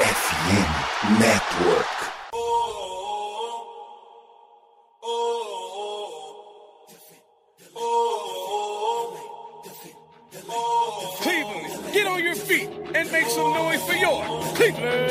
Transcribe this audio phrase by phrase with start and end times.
[0.00, 1.86] FM Network.
[11.20, 14.22] Cleveland, get on your feet and make some noise for your
[14.54, 15.09] Cleveland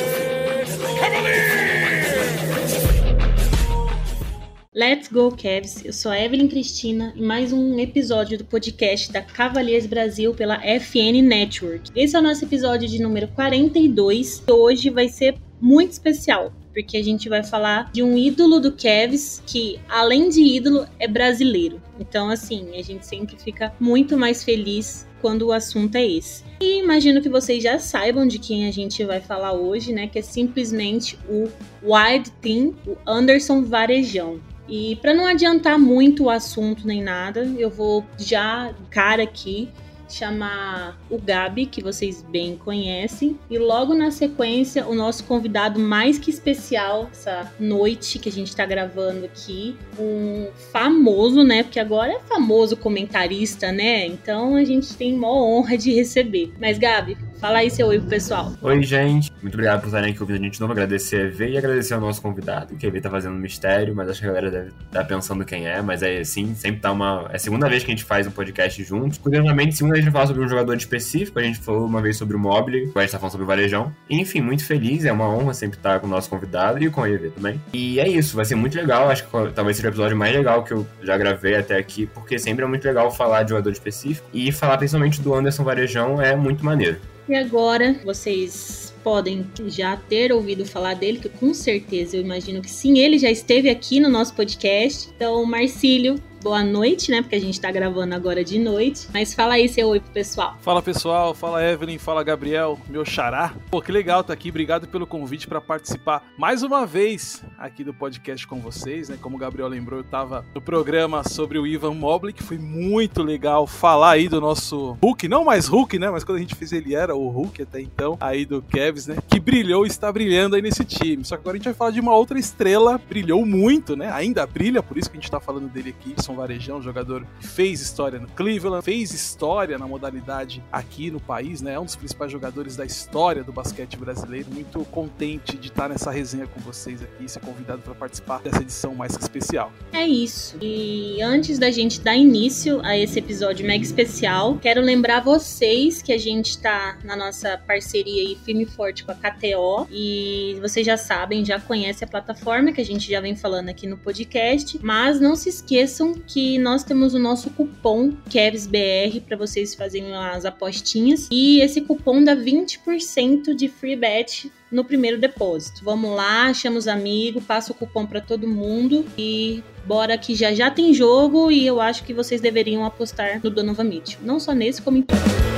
[4.80, 5.84] Let's go, Cavs!
[5.84, 10.58] Eu sou a Evelyn Cristina e mais um episódio do podcast da Cavaliers Brasil pela
[10.80, 11.92] FN Network.
[11.94, 16.54] Esse é o nosso episódio de número 42 e hoje vai ser muito especial.
[16.74, 21.10] Porque a gente vai falar de um ídolo do Cavs que, além de ídolo, é
[21.10, 21.82] brasileiro.
[22.00, 26.46] Então, assim, a gente sempre fica muito mais feliz quando o assunto é esse.
[26.62, 30.08] E imagino que vocês já saibam de quem a gente vai falar hoje, né?
[30.08, 31.50] Que é simplesmente o
[31.84, 34.40] Wild Team, o Anderson Varejão.
[34.70, 39.68] E para não adiantar muito o assunto nem nada, eu vou já cara aqui
[40.10, 46.18] chamar o Gabi, que vocês bem conhecem, e logo na sequência o nosso convidado mais
[46.18, 51.64] que especial essa noite que a gente tá gravando aqui, um famoso, né?
[51.64, 54.06] Porque agora é famoso comentarista, né?
[54.08, 56.52] Então a gente tem uma honra de receber.
[56.60, 58.52] Mas Gabi, Fala aí seu oi pro pessoal.
[58.62, 59.32] Oi, gente.
[59.42, 60.74] Muito obrigado por estarem aqui ouvindo a gente de novo.
[60.74, 63.96] Agradecer a EV e agradecer ao nosso convidado, que a EV tá fazendo um mistério,
[63.96, 65.82] mas acho que a galera deve estar tá pensando quem é.
[65.82, 67.30] Mas é assim, sempre tá uma.
[67.32, 69.18] É a segunda vez que a gente faz um podcast juntos.
[69.18, 71.40] Curiosamente, segunda vez a gente fala sobre um jogador específico.
[71.40, 73.48] A gente falou uma vez sobre o Mobile, agora a gente tá falando sobre o
[73.48, 73.94] Varejão.
[74.10, 75.06] Enfim, muito feliz.
[75.06, 77.62] É uma honra sempre estar com o nosso convidado e com a EV também.
[77.72, 79.10] E é isso, vai ser muito legal.
[79.10, 82.38] Acho que talvez seja o episódio mais legal que eu já gravei até aqui, porque
[82.38, 84.28] sempre é muito legal falar de jogador específico.
[84.34, 87.00] E falar principalmente do Anderson Varejão é muito maneiro.
[87.30, 92.70] E agora vocês podem já ter ouvido falar dele, que com certeza eu imagino que
[92.70, 95.10] sim, ele já esteve aqui no nosso podcast.
[95.16, 97.22] Então, Marcílio, boa noite, né?
[97.22, 99.08] Porque a gente tá gravando agora de noite.
[99.14, 100.58] Mas fala aí seu oi pro pessoal.
[100.62, 103.54] Fala pessoal, fala Evelyn, fala Gabriel, meu xará.
[103.70, 104.50] Pô, que legal tá aqui.
[104.50, 109.18] Obrigado pelo convite para participar mais uma vez aqui do podcast com vocês, né?
[109.22, 113.22] Como o Gabriel lembrou, eu tava no programa sobre o Ivan Mobley, que foi muito
[113.22, 116.10] legal falar aí do nosso Hulk, não mais Hulk, né?
[116.10, 119.18] Mas quando a gente fez ele era o Hulk até então, aí do Cavs, né?
[119.28, 121.24] Que brilhou e está brilhando aí nesse time.
[121.24, 124.12] Só que agora a gente vai falar de uma outra estrela, brilhou muito, né?
[124.12, 126.16] Ainda brilha, por isso que a gente tá falando dele aqui.
[126.30, 131.62] Anderson Varejão, jogador que fez história no Cleveland, fez história na modalidade aqui no país,
[131.62, 131.74] né?
[131.74, 134.48] É um dos principais jogadores da história do basquete brasileiro.
[134.52, 138.94] Muito contente de estar nessa resenha com vocês aqui, ser convidado para participar dessa edição
[138.96, 139.72] mais que especial.
[139.94, 140.58] É isso.
[140.62, 146.12] E antes da gente dar início a esse episódio mega especial, quero lembrar vocês que
[146.12, 150.96] a gente está na nossa parceria aí firme forte com a KTO e vocês já
[150.96, 155.20] sabem, já conhecem a plataforma que a gente já vem falando aqui no podcast, mas
[155.20, 161.28] não se esqueçam que nós temos o nosso cupom KevsBR para vocês fazerem as apostinhas
[161.30, 165.84] e esse cupom dá 20% de free bet no primeiro depósito.
[165.84, 170.54] Vamos lá, chama os amigos, passa o cupom para todo mundo e bora que já
[170.54, 174.54] já tem jogo e eu acho que vocês deveriam apostar no Donovan Mitchell, não só
[174.54, 175.49] nesse como em todos.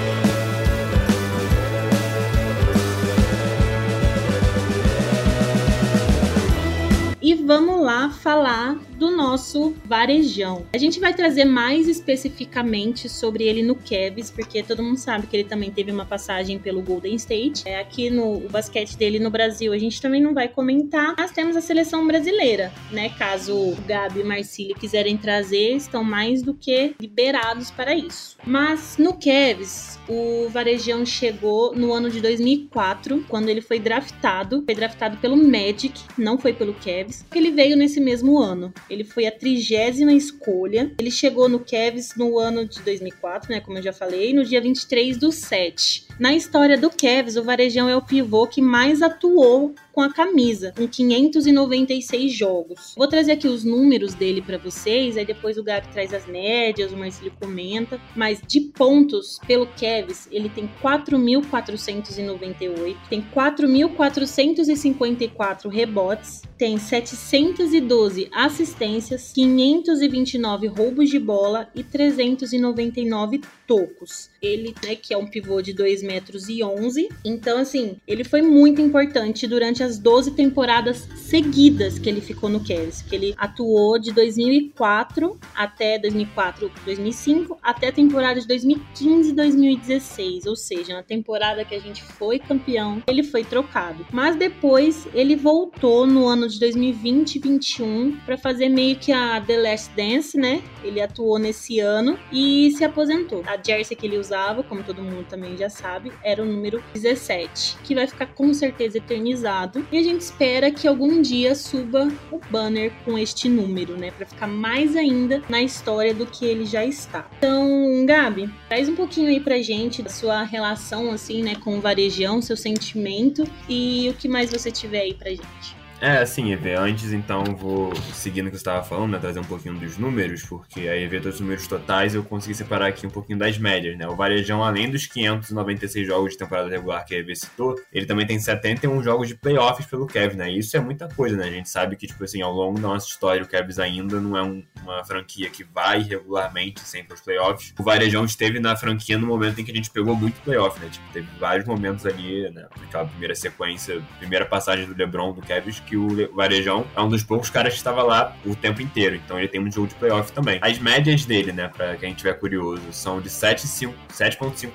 [7.45, 10.63] Vamos lá falar do nosso varejão.
[10.71, 15.35] A gente vai trazer mais especificamente sobre ele no Cavs, porque todo mundo sabe que
[15.35, 17.63] ele também teve uma passagem pelo Golden State.
[17.65, 21.31] É, aqui no o basquete dele no Brasil a gente também não vai comentar, mas
[21.31, 23.09] temos a seleção brasileira, né?
[23.17, 28.37] Caso o Gabi e Marcílio quiserem trazer, estão mais do que liberados para isso.
[28.45, 34.63] Mas no Cavs, o Varejão chegou no ano de 2004, quando ele foi draftado.
[34.65, 37.25] Foi draftado pelo Magic, não foi pelo Cavs.
[37.33, 38.73] Ele veio nesse mesmo ano.
[38.91, 40.91] Ele foi a trigésima escolha.
[40.99, 43.61] Ele chegou no Cavs no ano de 2004, né?
[43.61, 46.07] Como eu já falei, no dia 23 do 7.
[46.19, 50.73] Na história do Cavs, o Varejão é o pivô que mais atuou com a camisa,
[50.75, 52.93] com 596 jogos.
[52.95, 56.91] Vou trazer aqui os números dele para vocês, aí depois o Gabi traz as médias,
[56.91, 57.99] o Marcelo comenta.
[58.15, 70.67] Mas de pontos pelo Cavs, ele tem 4.498, tem 4.454 rebotes, tem 712 assistências, 529
[70.67, 74.29] roubos de bola e 399 tocos.
[74.41, 77.09] Ele, né, que é um pivô de 2 metros e 11.
[77.23, 82.59] Então, assim, ele foi muito importante durante as 12 temporadas seguidas que ele ficou no
[82.59, 83.01] Cavs.
[83.01, 90.45] Que ele atuou de 2004 até 2004, 2005, até a temporada de 2015 e 2016.
[90.45, 94.05] Ou seja, na temporada que a gente foi campeão, ele foi trocado.
[94.11, 99.39] Mas depois ele voltou no ano de 2020 e 2021 para fazer meio que a
[99.41, 100.61] The Last Dance, né?
[100.83, 103.43] Ele atuou nesse ano e se aposentou.
[103.45, 107.77] A jersey que ele usava, como todo mundo também já sabe, era o número 17,
[107.83, 109.70] que vai ficar com certeza eternizado.
[109.91, 114.25] E a gente espera que algum dia suba o banner com este número, né, para
[114.25, 117.29] ficar mais ainda na história do que ele já está.
[117.37, 121.81] Então, Gabi, traz um pouquinho aí pra gente da sua relação assim, né, com o
[121.81, 125.80] varejão, seu sentimento e o que mais você tiver aí pra gente.
[126.01, 129.43] É, assim, Eve, antes então vou seguindo o que você estava falando, né, trazer um
[129.43, 133.37] pouquinho dos números, porque aí todos os números totais eu consegui separar aqui um pouquinho
[133.37, 134.07] das médias, né?
[134.07, 138.25] O Varejão, além dos 596 jogos de temporada regular que a Eve citou, ele também
[138.25, 140.51] tem 71 jogos de playoffs pelo Kevin, né?
[140.51, 141.45] Isso é muita coisa, né?
[141.45, 144.35] A gente sabe que, tipo assim, ao longo da nossa história, o Kevs ainda não
[144.35, 147.75] é um, uma franquia que vai regularmente sempre aos playoffs.
[147.77, 150.89] O Varejão esteve na franquia no momento em que a gente pegou muito playoff, né?
[150.91, 152.65] Tipo, teve vários momentos ali, né?
[152.79, 157.21] Naquela primeira sequência, primeira passagem do LeBron, do Kevs, que o Varejão é um dos
[157.21, 159.17] poucos caras que estava lá o tempo inteiro.
[159.17, 160.57] Então ele tem um jogo de playoff também.
[160.61, 163.91] As médias dele, né, pra quem tiver curioso, são de 7,5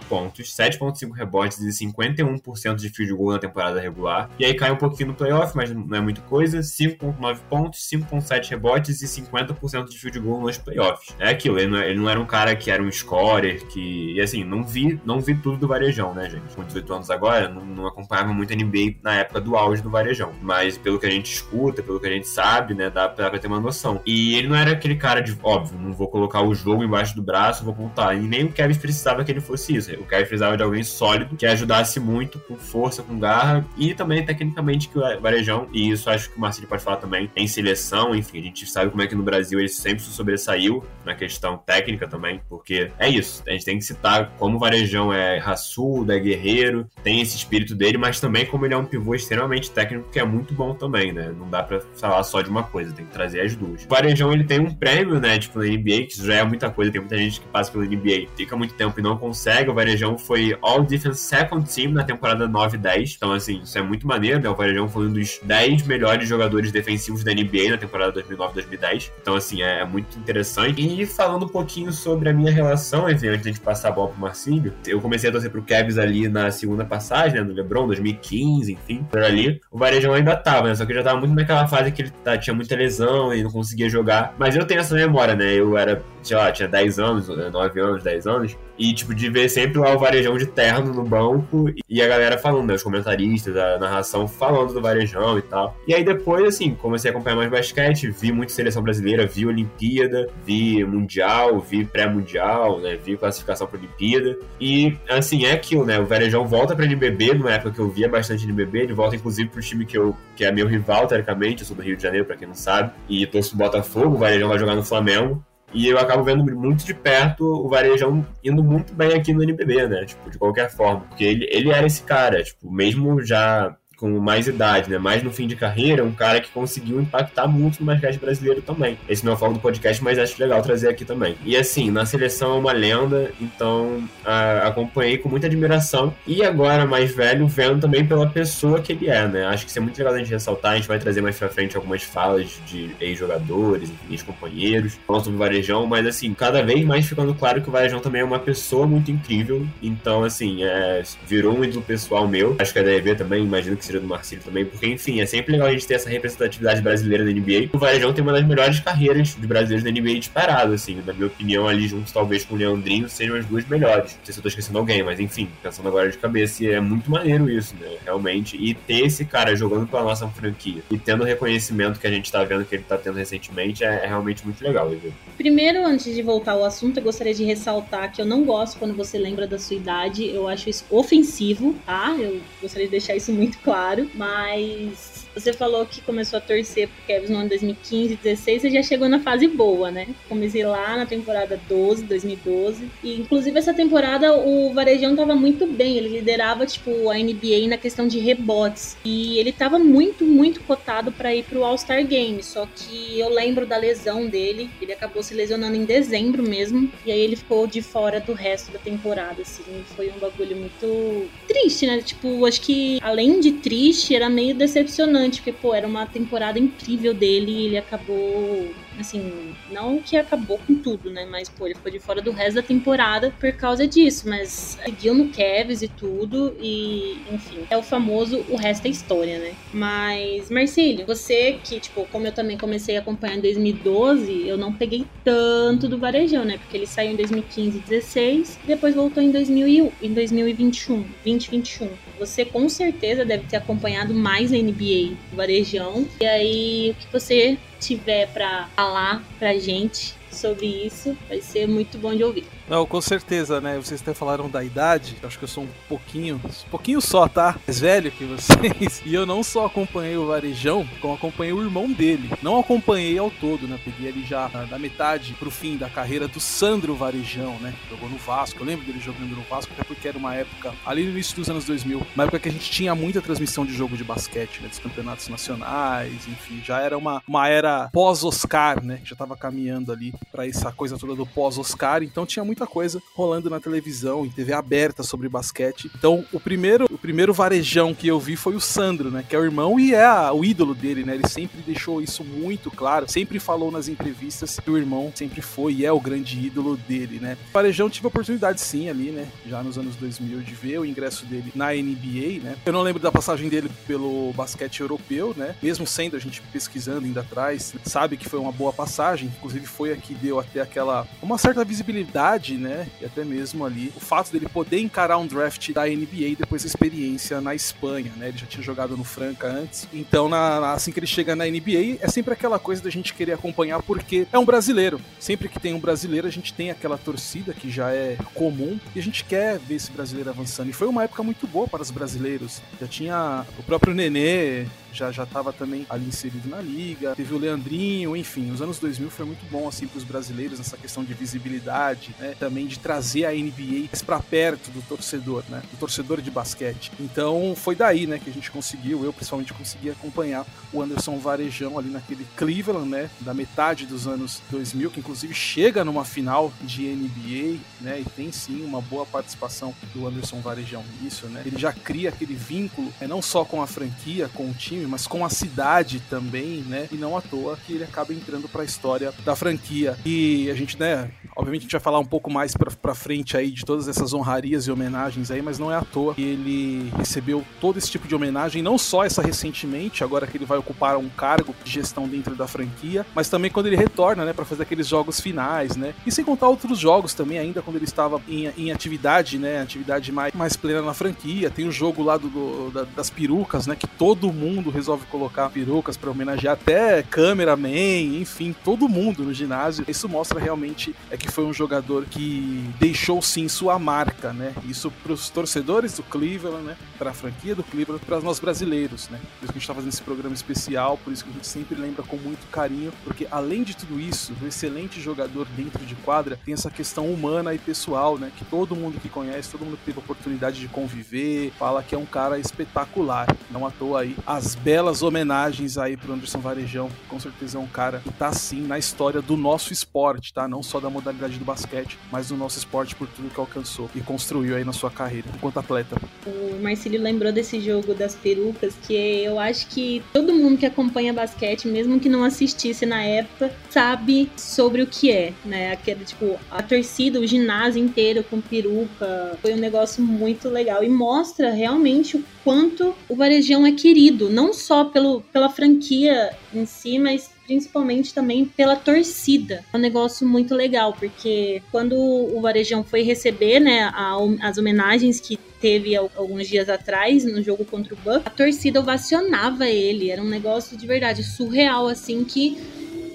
[0.09, 4.29] pontos, 7,5 rebotes e 51% de field goal na temporada regular.
[4.39, 6.59] E aí cai um pouquinho no playoff, mas não é muita coisa.
[6.59, 11.17] 5,9 pontos, 5,7 rebotes e 50% de field goal nos playoffs.
[11.19, 14.13] É aquilo, ele não, é, ele não, era um cara que era um scorer, que.
[14.13, 16.55] E assim, não vi, não vi tudo do Varejão, né, gente?
[16.55, 20.33] Com 18 anos agora, não, não acompanhava muito NBA na época do auge do Varejão.
[20.43, 23.47] Mas pelo que a gente escuta, pelo que a gente sabe, né, dá pra, ter
[23.47, 24.01] uma noção.
[24.05, 27.23] E ele não era aquele cara de, óbvio, não vou colocar o jogo embaixo do
[27.23, 28.15] braço, vou contar.
[28.15, 29.93] E nem o Kevin precisava que ele fosse isso.
[29.95, 34.25] O Kevin precisava de alguém sólido, que ajudasse muito, com força, com garra, e também
[34.25, 38.15] tecnicamente que o Varejão, e isso acho que o Marcelo pode falar também, em seleção,
[38.15, 41.57] enfim, a gente sabe como é que no Brasil ele sempre se sobressaiu na questão
[41.59, 46.13] técnica também, porque é isso, a gente tem que citar como o Varejão é raçudo,
[46.13, 50.11] é guerreiro, tem esse espírito dele, mas também como ele é um pivô extremamente técnico,
[50.11, 51.33] que é muito bom também, né?
[51.37, 53.85] Não dá pra falar só de uma coisa, tem que trazer as duas.
[53.85, 56.91] O Varejão, ele tem um prêmio, né, tipo, na NBA, que já é muita coisa,
[56.91, 59.71] tem muita gente que passa pela NBA, fica muito tempo e não consegue.
[59.71, 63.15] O Varejão foi All Defense Second Team na temporada 9 e 10.
[63.17, 64.49] Então, assim, isso é muito maneiro, né?
[64.49, 69.11] O Varejão foi um dos 10 melhores jogadores defensivos da NBA na temporada 2009-2010.
[69.21, 70.81] Então, assim, é, é, muito interessante.
[70.81, 74.21] E falando um pouquinho sobre a minha relação, enfim, antes de passar a bola pro
[74.21, 78.73] Marcílio, eu comecei a torcer pro Cavs ali na segunda passagem, né, no LeBron, 2015,
[78.73, 79.61] enfim, por ali.
[79.71, 80.75] O Varejão ainda tava, né?
[80.77, 83.43] Só que eu já tava muito naquela fase que ele tá, tinha muita lesão e
[83.43, 84.35] não conseguia jogar.
[84.39, 85.55] Mas eu tenho essa memória, né?
[85.55, 88.57] Eu era, sei lá, tinha 10 anos, 9 anos, 10 anos.
[88.79, 92.37] E, tipo, de ver sempre lá o Varejão de terno no banco e a galera
[92.37, 92.75] falando, né?
[92.75, 95.75] Os comentaristas, a narração falando do Varejão e tal.
[95.89, 100.29] E aí depois, assim, comecei a acompanhar mais basquete, vi muito seleção brasileira, vi Olimpíada,
[100.45, 102.99] vi Mundial, vi pré-mundial, né?
[103.03, 104.39] Vi classificação pra Olimpíada.
[104.61, 105.99] E, assim, é aquilo, né?
[105.99, 109.49] O Varejão volta pra NBB, numa época que eu via bastante NBB, ele volta inclusive
[109.49, 112.27] pro time que, eu, que é meu rival, teoricamente, eu sou do Rio de Janeiro,
[112.27, 115.45] pra quem não sabe, e torço pro Botafogo, o Varejão vai jogar no Flamengo.
[115.75, 119.89] E eu acabo vendo muito de perto o Varejão indo muito bem aqui no NBB,
[119.89, 120.05] né?
[120.05, 121.01] Tipo, de qualquer forma.
[121.01, 124.99] Porque ele, ele era esse cara, tipo, mesmo já com mais idade, né?
[124.99, 128.99] Mais no fim de carreira, um cara que conseguiu impactar muito no basquete brasileiro também.
[129.09, 131.37] Esse não é o foco do podcast, mas acho legal trazer aqui também.
[131.45, 136.15] E assim, na seleção é uma lenda, então a, acompanhei com muita admiração.
[136.27, 139.47] E agora, mais velho, vendo também pela pessoa que ele é, né?
[139.47, 140.73] Acho que isso é muito legal a gente ressaltar.
[140.73, 145.39] A gente vai trazer mais pra frente algumas falas de ex-jogadores, ex-companheiros, falando sobre o
[145.39, 148.87] Varejão, mas assim, cada vez mais ficando claro que o Varejão também é uma pessoa
[148.87, 149.67] muito incrível.
[149.83, 152.57] Então, assim, é, virou um ídolo pessoal meu.
[152.59, 155.69] Acho que a DEV também, imagino que do Marcílio também, porque, enfim, é sempre legal
[155.69, 157.71] a gente ter essa representatividade brasileira na NBA.
[157.73, 161.27] O Varejão tem uma das melhores carreiras de brasileiros na NBA disparado, assim, na minha
[161.27, 164.13] opinião, ali junto talvez com o Leandrinho, sejam as duas melhores.
[164.17, 166.81] Não sei se eu tô esquecendo alguém, mas enfim, pensando agora de cabeça, e é
[166.81, 168.57] muito maneiro isso, né, realmente.
[168.57, 172.31] E ter esse cara jogando pela nossa franquia e tendo o reconhecimento que a gente
[172.31, 175.13] tá vendo que ele tá tendo recentemente é, é realmente muito legal, viu?
[175.37, 178.95] Primeiro, antes de voltar ao assunto, eu gostaria de ressaltar que eu não gosto quando
[178.95, 182.15] você lembra da sua idade, eu acho isso ofensivo, tá?
[182.19, 186.89] Eu gostaria de deixar isso muito claro claro, mas você falou que começou a torcer
[186.89, 190.09] pro Cavs no ano 2015, 16, você já chegou na fase boa, né?
[190.29, 192.89] Comecei lá na temporada 12, 2012.
[193.05, 197.77] E inclusive essa temporada o Varejão tava muito bem, ele liderava tipo a NBA na
[197.77, 198.97] questão de rebotes.
[199.05, 203.67] E ele tava muito, muito cotado para ir pro All-Star Game, só que eu lembro
[203.67, 207.83] da lesão dele, ele acabou se lesionando em dezembro mesmo, e aí ele ficou de
[207.83, 209.63] fora do resto da temporada, assim.
[209.95, 212.01] Foi um bagulho muito triste, né?
[212.01, 217.13] Tipo, acho que além de triste, era meio decepcionante porque, pô, era uma temporada incrível
[217.15, 221.25] dele e ele acabou assim, não que acabou com tudo, né?
[221.25, 224.29] Mas, pô, ele ficou de fora do resto da temporada por causa disso.
[224.29, 226.57] Mas seguiu no Cavs e tudo.
[226.61, 229.55] E, enfim, é o famoso o resto é história, né?
[229.73, 234.73] Mas, Marcílio, você que, tipo, como eu também comecei a acompanhar em 2012, eu não
[234.73, 236.59] peguei tanto do Varejão, né?
[236.59, 241.89] Porque ele saiu em 2015 e 16, e depois voltou em, 2000, em 2021, 2021.
[242.19, 246.07] Você com certeza deve ter acompanhado mais a NBA do Varejão.
[246.21, 251.99] E aí, o que você tiver para falar pra gente sobre isso, vai ser muito
[251.99, 252.47] bom de ouvir.
[252.69, 253.77] Não, com certeza, né?
[253.77, 255.17] Vocês até falaram da idade.
[255.23, 257.57] Acho que eu sou um pouquinho, um pouquinho só, tá?
[257.67, 259.03] Mais velho que vocês.
[259.07, 262.31] E eu não só acompanhei o Varejão, como acompanhei o irmão dele.
[262.43, 263.79] Não acompanhei ao todo, né?
[263.85, 267.73] Peguei ali já da metade pro fim da carreira do Sandro Varejão, né?
[267.89, 268.61] Jogou no Vasco.
[268.61, 271.49] Eu lembro dele jogando no Vasco, até porque era uma época, ali no início dos
[271.49, 274.69] anos 2000, uma época que a gente tinha muita transmissão de jogo de basquete, né?
[274.69, 276.61] Dos campeonatos nacionais, enfim.
[276.65, 279.01] Já era uma, uma era pós-Oscar, né?
[279.05, 282.03] Já tava caminhando ali para essa coisa toda do pós-Oscar.
[282.03, 285.91] Então tinha muito muita coisa rolando na televisão, em TV aberta sobre basquete.
[285.95, 289.23] Então, o primeiro, o primeiro varejão que eu vi foi o Sandro, né?
[289.29, 291.15] Que é o irmão e é a, o ídolo dele, né?
[291.15, 295.75] Ele sempre deixou isso muito claro, sempre falou nas entrevistas que o irmão sempre foi
[295.75, 297.37] e é o grande ídolo dele, né?
[297.51, 299.29] O varejão tive a oportunidade sim ali, né?
[299.47, 302.57] Já nos anos 2000 de ver o ingresso dele na NBA, né?
[302.65, 305.55] Eu não lembro da passagem dele pelo basquete europeu, né?
[305.63, 309.93] Mesmo sendo a gente pesquisando ainda atrás, sabe que foi uma boa passagem, inclusive foi
[309.93, 312.89] a que deu até aquela uma certa visibilidade né?
[313.01, 316.67] E até mesmo ali o fato dele poder encarar um draft da NBA depois a
[316.67, 318.29] experiência na Espanha, né?
[318.29, 319.89] Ele já tinha jogado no Franca antes.
[319.93, 323.33] Então, na, assim que ele chega na NBA, é sempre aquela coisa da gente querer
[323.33, 325.01] acompanhar porque é um brasileiro.
[325.19, 328.99] Sempre que tem um brasileiro, a gente tem aquela torcida que já é comum e
[328.99, 330.71] a gente quer ver esse brasileiro avançando.
[330.71, 332.63] E foi uma época muito boa para os brasileiros.
[332.81, 337.15] Já tinha o próprio Nenê, já já estava também ali inserido na liga.
[337.15, 340.77] Teve o Leandrinho, enfim, os anos 2000 foi muito bom assim para os brasileiros nessa
[340.77, 342.35] questão de visibilidade, né?
[342.39, 345.63] Também de trazer a NBA para perto do torcedor, né?
[345.71, 346.93] Do torcedor de basquete.
[346.99, 351.79] Então foi daí, né, que a gente conseguiu, eu principalmente consegui acompanhar o Anderson Varejão
[351.79, 356.87] ali naquele Cleveland, né, da metade dos anos 2000, que inclusive chega numa final de
[356.87, 358.01] NBA, né?
[358.01, 361.43] E tem sim uma boa participação do Anderson Varejão nisso, né?
[361.45, 365.07] Ele já cria aquele vínculo, é não só com a franquia, com o time, mas
[365.07, 366.89] com a cidade também, né?
[366.93, 369.97] E não à toa que ele acaba entrando para a história da franquia.
[370.05, 373.51] E a gente, né, obviamente a gente vai falar um pouco mais pra frente aí
[373.51, 377.45] de todas essas honrarias e homenagens aí, mas não é à toa que ele recebeu
[377.61, 381.09] todo esse tipo de homenagem, não só essa recentemente, agora que ele vai ocupar um
[381.09, 384.87] cargo de gestão dentro da franquia, mas também quando ele retorna, né, para fazer aqueles
[384.87, 385.95] jogos finais, né?
[386.07, 390.13] E sem contar outros jogos também, ainda quando ele estava em, em atividade, né, atividade
[390.13, 391.51] mais, mais plena na franquia.
[391.51, 395.49] Tem o jogo lá do, do da, das perucas, né, que todo mundo resolve colocar
[395.49, 399.85] perucas para homenagear até cameraman, enfim, todo mundo no ginásio.
[399.89, 404.55] Isso mostra realmente é que foi um jogador que deixou sim sua marca, né?
[404.69, 406.77] Isso para os torcedores do Cleveland, né?
[406.99, 409.19] Para a franquia do Cleveland, para nós brasileiros, né?
[409.19, 411.47] Por isso que a gente está fazendo esse programa especial, por isso que a gente
[411.47, 415.95] sempre lembra com muito carinho, porque além de tudo isso, do excelente jogador dentro de
[415.97, 418.31] quadra, tem essa questão humana e pessoal, né?
[418.37, 421.95] Que todo mundo que conhece, todo mundo que teve a oportunidade de conviver, fala que
[421.95, 423.27] é um cara espetacular.
[423.51, 426.91] Não à toa aí as belas homenagens aí pro Anderson Varejão.
[427.09, 430.49] Com certeza é um cara que tá sim na história do nosso esporte, tá?
[430.49, 434.01] Não só da modalidade do basquete, mas do nosso esporte por tudo que alcançou e
[434.01, 435.97] construiu aí na sua carreira enquanto atleta.
[436.27, 441.13] O Marcílio lembrou desse jogo das perucas, que eu acho que todo mundo que acompanha
[441.13, 445.73] basquete, mesmo que não assistisse na época, sabe sobre o que é, né?
[445.73, 449.39] Aquele, tipo, a torcida, o ginásio inteiro com peruca.
[449.41, 454.46] Foi um negócio muito legal e mostra realmente o quanto o Varejão é querido, não
[454.53, 459.65] só pelo, pela franquia em si, mas principalmente também pela torcida.
[459.73, 465.21] É um negócio muito legal, porque quando o Varejão foi receber né, a, as homenagens
[465.21, 470.11] que teve alguns dias atrás no jogo contra o Buck, a torcida ovacionava ele.
[470.11, 472.59] Era um negócio de verdade surreal, assim, que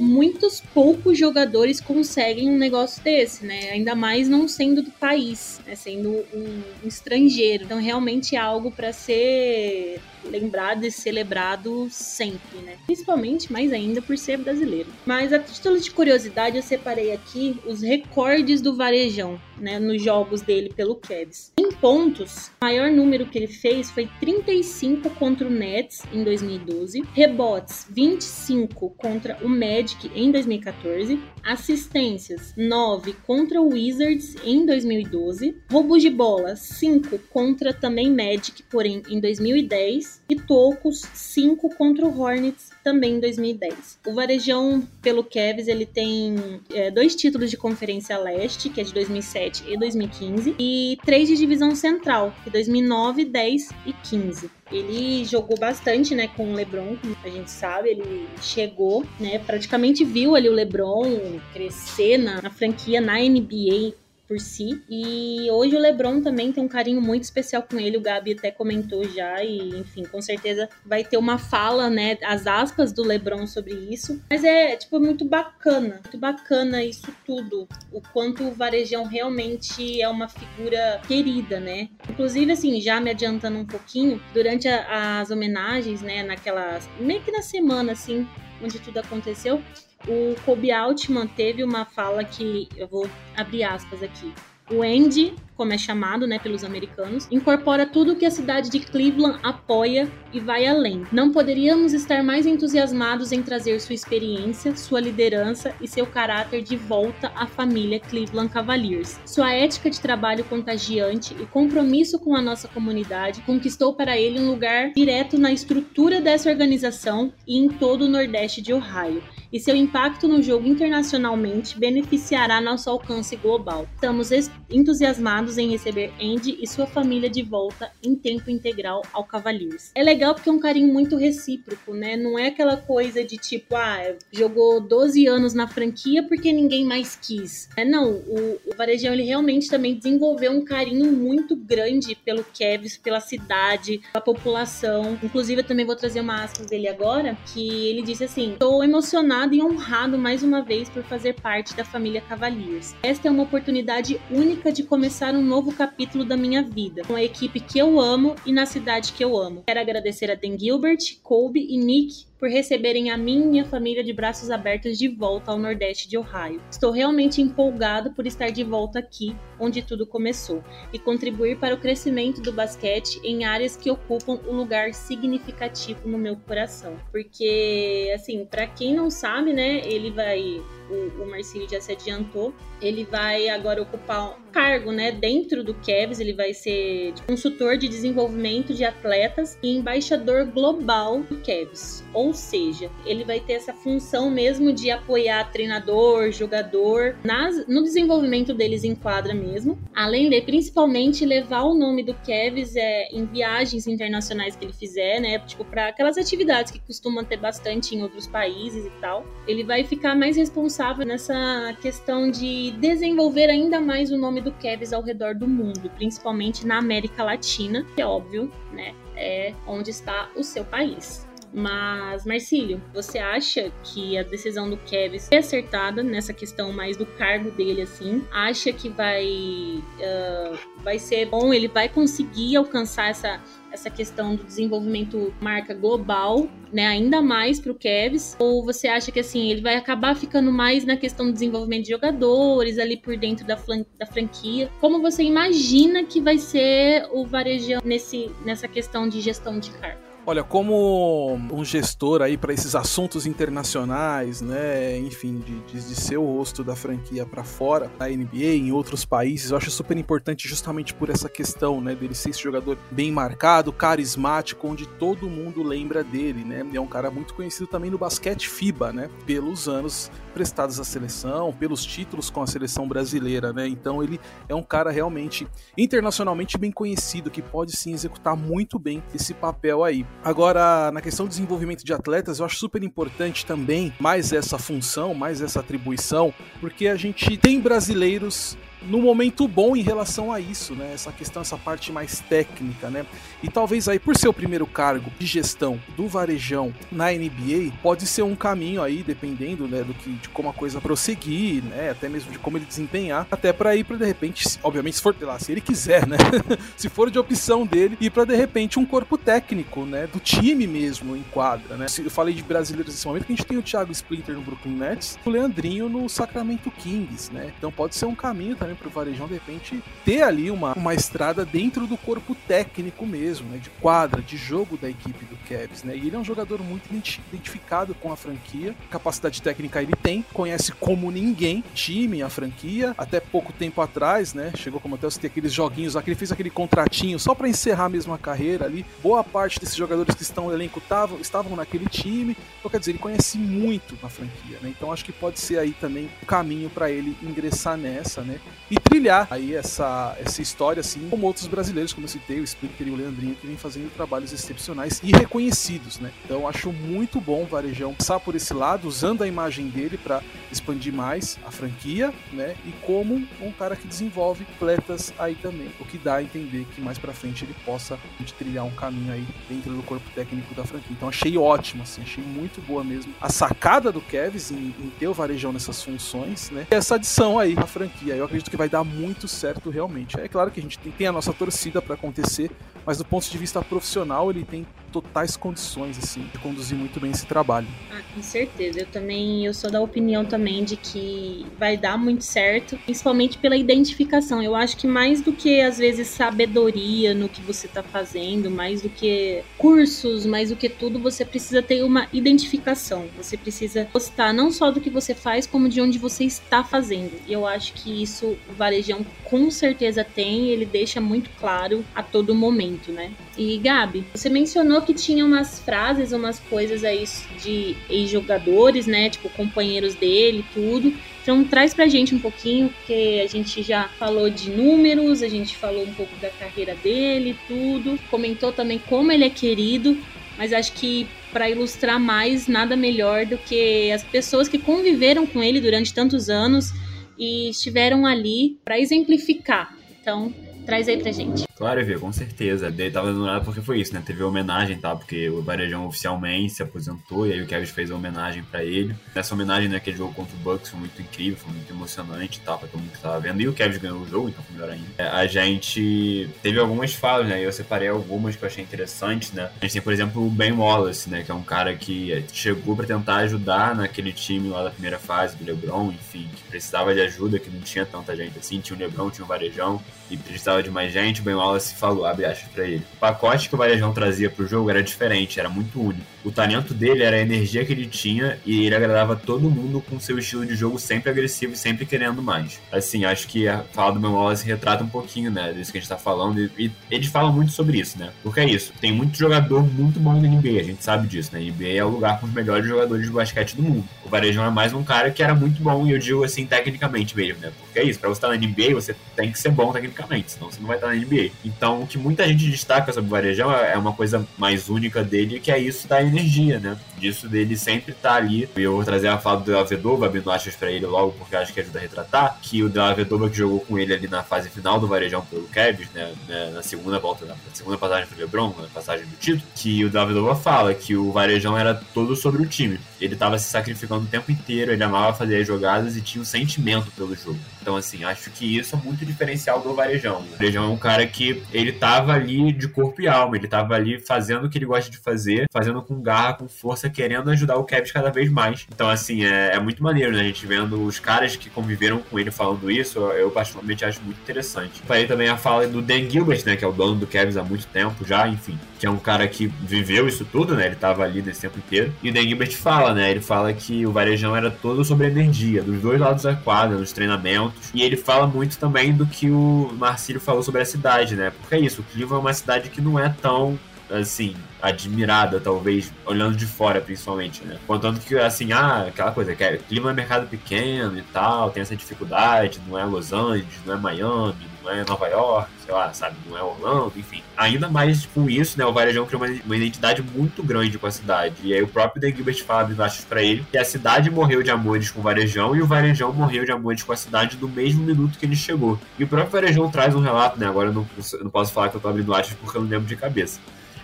[0.01, 3.70] muitos poucos jogadores conseguem um negócio desse, né?
[3.72, 5.75] Ainda mais não sendo do país, né?
[5.75, 7.63] sendo um, um estrangeiro.
[7.63, 12.77] Então, realmente é algo para ser lembrado e celebrado sempre, né?
[12.86, 14.89] Principalmente, mais ainda, por ser brasileiro.
[15.05, 19.80] Mas a título de curiosidade, eu separei aqui os recordes do Varejão, né?
[19.80, 21.53] Nos jogos dele pelo Cavs.
[21.58, 27.03] Em pontos, o maior número que ele fez foi 35 contra o Nets em 2012.
[27.13, 36.01] Rebotes, 25 contra o Magic em 2014, assistências 9 contra o Wizards em 2012, roubos
[36.01, 42.71] de bola 5 contra também Magic, porém em 2010, e tocos 5 contra o Hornets
[42.83, 44.00] também em 2010.
[44.05, 46.36] O Varejão, pelo Cavs, ele tem
[46.74, 51.36] é, dois títulos de Conferência Leste, que é de 2007 e 2015, e três de
[51.36, 54.61] Divisão Central, que é 2009, 10 e 15.
[54.72, 60.06] Ele jogou bastante, né, com o LeBron, como a gente sabe, ele chegou, né, praticamente
[60.06, 63.94] viu ali o LeBron crescer na, na franquia, na NBA,
[64.32, 64.82] por si.
[64.90, 68.50] E hoje o LeBron também tem um carinho muito especial com ele, o Gabi até
[68.50, 73.46] comentou já, e enfim, com certeza vai ter uma fala, né, as aspas do LeBron
[73.46, 74.22] sobre isso.
[74.30, 80.08] Mas é, tipo, muito bacana, muito bacana isso tudo, o quanto o Varejão realmente é
[80.08, 81.90] uma figura querida, né?
[82.10, 87.34] Inclusive, assim, já me adiantando um pouquinho, durante a, as homenagens, né, naquela, meio que
[87.34, 88.26] na semana, assim,
[88.64, 89.62] onde tudo aconteceu,
[90.08, 94.34] o Kobe Altman teve uma fala que eu vou abrir aspas aqui.
[94.72, 99.38] O Andy, como é chamado, né, pelos americanos, incorpora tudo que a cidade de Cleveland
[99.43, 101.05] apoia e vai além.
[101.12, 106.77] Não poderíamos estar mais entusiasmados em trazer sua experiência, sua liderança e seu caráter de
[106.77, 109.20] volta à família Cleveland Cavaliers.
[109.25, 114.50] Sua ética de trabalho contagiante e compromisso com a nossa comunidade conquistou para ele um
[114.50, 119.75] lugar direto na estrutura dessa organização e em todo o Nordeste de Ohio e seu
[119.75, 123.88] impacto no jogo internacionalmente beneficiará nosso alcance global.
[123.96, 124.29] Estamos
[124.70, 129.91] entusiasmados em receber Andy e sua família de volta em tempo integral ao Cavaliers.
[129.93, 132.15] É legal porque é um carinho muito recíproco, né?
[132.15, 137.15] Não é aquela coisa de tipo, ah, jogou 12 anos na franquia porque ninguém mais
[137.15, 137.67] quis.
[137.75, 142.98] É, não, o, o Varejão ele realmente também desenvolveu um carinho muito grande pelo Cavs,
[142.98, 145.17] pela cidade, pela população.
[145.22, 149.40] Inclusive, eu também vou trazer uma aspas dele agora, que ele disse assim: "Estou emocionado
[149.50, 152.95] e honrado mais uma vez por fazer parte da família Cavaliers.
[153.01, 157.24] Esta é uma oportunidade única de começar um novo capítulo da minha vida, com a
[157.24, 159.63] equipe que eu amo e na cidade que eu amo.
[159.65, 164.50] Quero agradecer a Dan Gilbert, Kobe e Nick por receberem a minha família de braços
[164.50, 166.60] abertos de volta ao Nordeste de Ohio.
[166.71, 171.77] Estou realmente empolgado por estar de volta aqui, onde tudo começou, e contribuir para o
[171.77, 176.98] crescimento do basquete em áreas que ocupam um lugar significativo no meu coração.
[177.12, 180.60] Porque, assim, para quem não sabe, né, ele vai
[180.91, 185.74] o, o Marcílio já se adiantou, ele vai agora ocupar um cargo, né, dentro do
[185.74, 192.03] Cavs, ele vai ser consultor de desenvolvimento de atletas e embaixador global do Cavs.
[192.13, 198.54] Ou seja, ele vai ter essa função mesmo de apoiar treinador, jogador, nas, no desenvolvimento
[198.54, 203.88] deles em quadra mesmo, além de principalmente levar o nome do Cavs é, em viagens
[203.88, 208.27] internacionais que ele fizer, né, tipo para aquelas atividades que costumam ter bastante em outros
[208.27, 209.25] países e tal.
[209.47, 214.91] Ele vai ficar mais responsável nessa questão de desenvolver ainda mais o nome do Kevs
[214.91, 218.96] ao redor do mundo, principalmente na América Latina, que é óbvio, né?
[219.15, 221.28] É onde está o seu país.
[221.54, 227.06] Mas, Marcílio, você acha que a decisão do Kevin é acertada nessa questão mais do
[227.06, 228.24] cargo dele, assim?
[228.32, 231.54] Acha que vai, uh, vai ser bom?
[231.54, 236.88] Ele vai conseguir alcançar essa, essa questão do desenvolvimento marca global, né?
[236.88, 238.38] Ainda mais para o Kevs?
[238.40, 241.90] Ou você acha que, assim, ele vai acabar ficando mais na questão do desenvolvimento de
[241.90, 243.60] jogadores ali por dentro da,
[244.00, 244.72] da franquia?
[244.80, 250.11] Como você imagina que vai ser o varejão nesse, nessa questão de gestão de cargo?
[250.32, 256.15] Olha, como um gestor aí para esses assuntos internacionais, né, enfim, de, de, de ser
[256.15, 260.48] o rosto da franquia para fora da NBA, em outros países, eu acho super importante
[260.48, 265.62] justamente por essa questão, né, dele ser esse jogador bem marcado, carismático, onde todo mundo
[265.62, 266.65] lembra dele, né?
[266.74, 271.52] É um cara muito conhecido também no basquete FIBA, né, pelos anos prestados à seleção,
[271.52, 273.67] pelos títulos com a seleção brasileira, né?
[273.67, 274.17] Então ele
[274.48, 275.46] é um cara realmente
[275.78, 280.06] internacionalmente bem conhecido que pode sim executar muito bem esse papel aí.
[280.23, 285.15] Agora, na questão do desenvolvimento de atletas, eu acho super importante também mais essa função,
[285.15, 290.74] mais essa atribuição, porque a gente tem brasileiros no momento bom em relação a isso,
[290.76, 290.91] né?
[290.94, 293.06] Essa questão, essa parte mais técnica, né?
[293.44, 298.06] E talvez aí, por ser o primeiro cargo de gestão do varejão na NBA, pode
[298.06, 301.91] ser um caminho aí, dependendo, né, do que, de como a coisa prosseguir, né?
[301.91, 305.15] Até mesmo de como ele desempenhar, até para ir para de repente, obviamente, se for
[305.22, 306.17] lá, se ele quiser, né?
[306.76, 310.08] se for de opção dele, ir para de repente um corpo técnico, né?
[310.08, 311.86] Do time mesmo em quadra, né?
[312.00, 314.76] Eu falei de brasileiros nesse momento que a gente tem o Thiago Splinter no Brooklyn
[314.76, 317.52] Nets, o Leandrinho no Sacramento Kings, né?
[317.58, 320.93] Então pode ser um caminho também também pro Varejão, de repente, ter ali uma, uma
[320.93, 323.57] estrada dentro do corpo técnico mesmo, né?
[323.57, 325.95] De quadra, de jogo da equipe do Cavs, né?
[325.95, 330.71] E ele é um jogador muito identificado com a franquia, capacidade técnica ele tem, conhece
[330.73, 334.51] como ninguém time, a franquia, até pouco tempo atrás, né?
[334.55, 337.89] Chegou como até ter aqueles joguinhos lá, que ele fez aquele contratinho só para encerrar
[337.89, 338.86] mesmo a carreira ali.
[339.01, 342.91] Boa parte desses jogadores que estão no elenco tavam, estavam naquele time, então quer dizer,
[342.91, 344.69] ele conhece muito a franquia, né?
[344.69, 348.39] Então acho que pode ser aí também o caminho para ele ingressar nessa, né?
[348.69, 352.88] E trilhar aí essa, essa história, assim, como outros brasileiros, como eu citei, o Splitter
[352.88, 356.12] e o Leandrinho, que vem fazendo trabalhos excepcionais e reconhecidos, né?
[356.24, 360.21] Então acho muito bom o Varejão passar por esse lado, usando a imagem dele para
[360.52, 362.56] expandir mais a franquia, né?
[362.65, 366.82] E como um cara que desenvolve atletas aí também, o que dá a entender que
[366.82, 367.97] mais para frente ele possa
[368.38, 370.91] trilhar um caminho aí dentro do corpo técnico da franquia.
[370.91, 375.08] Então achei ótimo, assim, achei muito boa mesmo a sacada do Kevs em, em ter
[375.08, 376.67] o Varejão nessas funções, né?
[376.71, 380.20] E essa adição aí à franquia, eu acredito que vai dar muito certo realmente.
[380.20, 382.52] É claro que a gente tem, tem a nossa torcida para acontecer,
[382.86, 387.12] mas do ponto de vista profissional ele tem totais condições assim de conduzir muito bem
[387.12, 387.67] esse trabalho.
[387.91, 388.80] Ah, com certeza.
[388.82, 393.56] Eu também eu sou da opinião também de que vai dar muito certo, principalmente pela
[393.56, 394.41] identificação.
[394.41, 398.82] Eu acho que mais do que às vezes sabedoria no que você está fazendo, mais
[398.82, 403.06] do que cursos, mais do que tudo, você precisa ter uma identificação.
[403.17, 407.12] Você precisa gostar não só do que você faz, como de onde você está fazendo.
[407.27, 412.04] E eu acho que isso o varejão com certeza tem, ele deixa muito claro a
[412.04, 413.12] todo momento, né?
[413.38, 417.04] E Gabi, você mencionou que tinha umas frases, umas coisas aí
[417.41, 419.10] de ex-jogadores, né?
[419.10, 420.94] Tipo, companheiros dele, tudo.
[421.22, 425.56] Então traz pra gente um pouquinho, porque a gente já falou de números, a gente
[425.56, 428.00] falou um pouco da carreira dele, tudo.
[428.10, 429.98] Comentou também como ele é querido,
[430.38, 435.41] mas acho que para ilustrar mais, nada melhor do que as pessoas que conviveram com
[435.41, 436.74] ele durante tantos anos
[437.17, 439.76] e estiveram ali para exemplificar.
[440.02, 440.34] Então,
[440.65, 441.45] Traz aí pra gente.
[441.56, 442.67] Claro, Evê, com certeza.
[442.67, 444.02] Ele tava dando nada porque foi isso, né?
[444.04, 444.95] Teve homenagem, tá?
[444.95, 448.95] Porque o Varejão oficialmente se aposentou e aí o Kevin fez a homenagem para ele.
[449.13, 452.58] Essa homenagem, né, aquele jogo contra o Bucks foi muito incrível, foi muito emocionante tal,
[452.58, 453.41] pra todo mundo que tava vendo.
[453.41, 454.88] E o Kevin ganhou o jogo, então foi melhor ainda.
[454.97, 457.45] É, a gente teve algumas falas, né?
[457.45, 459.52] Eu separei algumas que eu achei interessantes, né?
[459.62, 461.24] A gente tem, por exemplo, o Ben Wallace, né?
[461.24, 465.36] Que é um cara que chegou para tentar ajudar naquele time lá da primeira fase
[465.38, 468.60] do LeBron, enfim, que precisava de ajuda, que não tinha tanta gente assim.
[468.60, 472.26] Tinha o LeBron, tinha o Varejão e precisava de mais gente, Ben Wallace falou, abre
[472.26, 472.84] aspas pra ele.
[472.95, 476.12] O pacote que o Varejão trazia pro jogo era diferente, era muito único.
[476.24, 480.00] O talento dele era a energia que ele tinha e ele agradava todo mundo com
[480.00, 482.60] seu estilo de jogo sempre agressivo e sempre querendo mais.
[482.71, 485.82] Assim, acho que a fala do Ben Wallace retrata um pouquinho, né, disso que a
[485.82, 488.12] gente tá falando e, e eles falam muito sobre isso, né?
[488.21, 491.39] Porque é isso, tem muito jogador muito bom na NBA, a gente sabe disso, né?
[491.39, 493.84] A NBA é o lugar com os melhores jogadores de basquete do mundo.
[494.06, 497.15] O Varejão é mais um cara que era muito bom e eu digo assim, tecnicamente
[497.15, 497.52] mesmo, né?
[497.60, 500.51] Porque é isso, pra você estar na NBA, você tem que ser bom tecnicamente, senão
[500.51, 501.32] você não vai estar na NBA.
[501.45, 505.04] Então, o que muita gente destaca sobre o Varejão é, é uma coisa mais única
[505.04, 506.77] dele, que é isso da energia, né?
[506.97, 508.49] Disso dele sempre estar ali.
[508.56, 511.54] E eu vou trazer a fala do Avedova, abrindo aspas pra ele logo, porque acho
[511.54, 514.80] que ajuda a retratar, que o Avedova que jogou com ele ali na fase final
[514.80, 516.13] do Varejão pelo Cavs, né?
[516.54, 520.36] Na segunda volta, na segunda passagem pro LeBron, na passagem do título, que o Davidova
[520.36, 522.80] fala que o Varejão era todo sobre o time.
[523.02, 526.26] Ele tava se sacrificando o tempo inteiro, ele amava fazer as jogadas e tinha um
[526.26, 527.40] sentimento pelo jogo.
[527.62, 530.22] Então, assim, acho que isso é muito diferencial do Varejão.
[530.22, 533.76] O Varejão é um cara que ele tava ali de corpo e alma, ele tava
[533.76, 537.58] ali fazendo o que ele gosta de fazer, fazendo com garra, com força, querendo ajudar
[537.58, 538.66] o Kevin cada vez mais.
[538.74, 540.22] Então, assim, é, é, muito maneiro, né?
[540.22, 544.20] A gente vendo os caras que conviveram com ele falando isso, eu particularmente acho muito
[544.22, 544.82] interessante.
[544.86, 546.56] Falei também a fala do Dan Gilbert, né?
[546.56, 548.58] Que é o dono do Kevin há muito tempo já, enfim.
[548.82, 550.65] Que é um cara que viveu isso tudo, né?
[550.65, 551.94] Ele tava ali nesse tempo inteiro.
[552.02, 553.12] E o Dan Gilbert fala, né?
[553.12, 556.91] Ele fala que o Varejão era todo sobre energia, dos dois lados da quadra, nos
[556.91, 557.70] treinamentos.
[557.76, 561.32] E ele fala muito também do que o Marcílio falou sobre a cidade, né?
[561.39, 563.60] Porque é isso, o Cleveland é uma cidade que não é tão
[563.91, 567.58] assim, admirada, talvez, olhando de fora, principalmente, né?
[567.67, 571.62] Contanto que, assim, ah, aquela coisa, que é, Cleveland é mercado pequeno e tal, tem
[571.62, 575.93] essa dificuldade, não é Los Angeles, não é Miami, não é Nova York, sei lá,
[575.93, 577.24] sabe, não é Orlando, enfim.
[577.36, 580.91] Ainda mais com isso, né, o Varejão criou uma, uma identidade muito grande com a
[580.91, 581.36] cidade.
[581.43, 584.52] E aí o próprio Dan Gilbert fala embaixo pra ele que a cidade morreu de
[584.52, 587.84] amores com o Varejão e o Varejão morreu de amores com a cidade no mesmo
[587.84, 588.80] minuto que ele chegou.
[588.97, 591.69] E o próprio Varejão traz um relato, né, agora eu não, eu não posso falar
[591.69, 593.39] que eu tô abrindo aspas porque eu não lembro de cabeça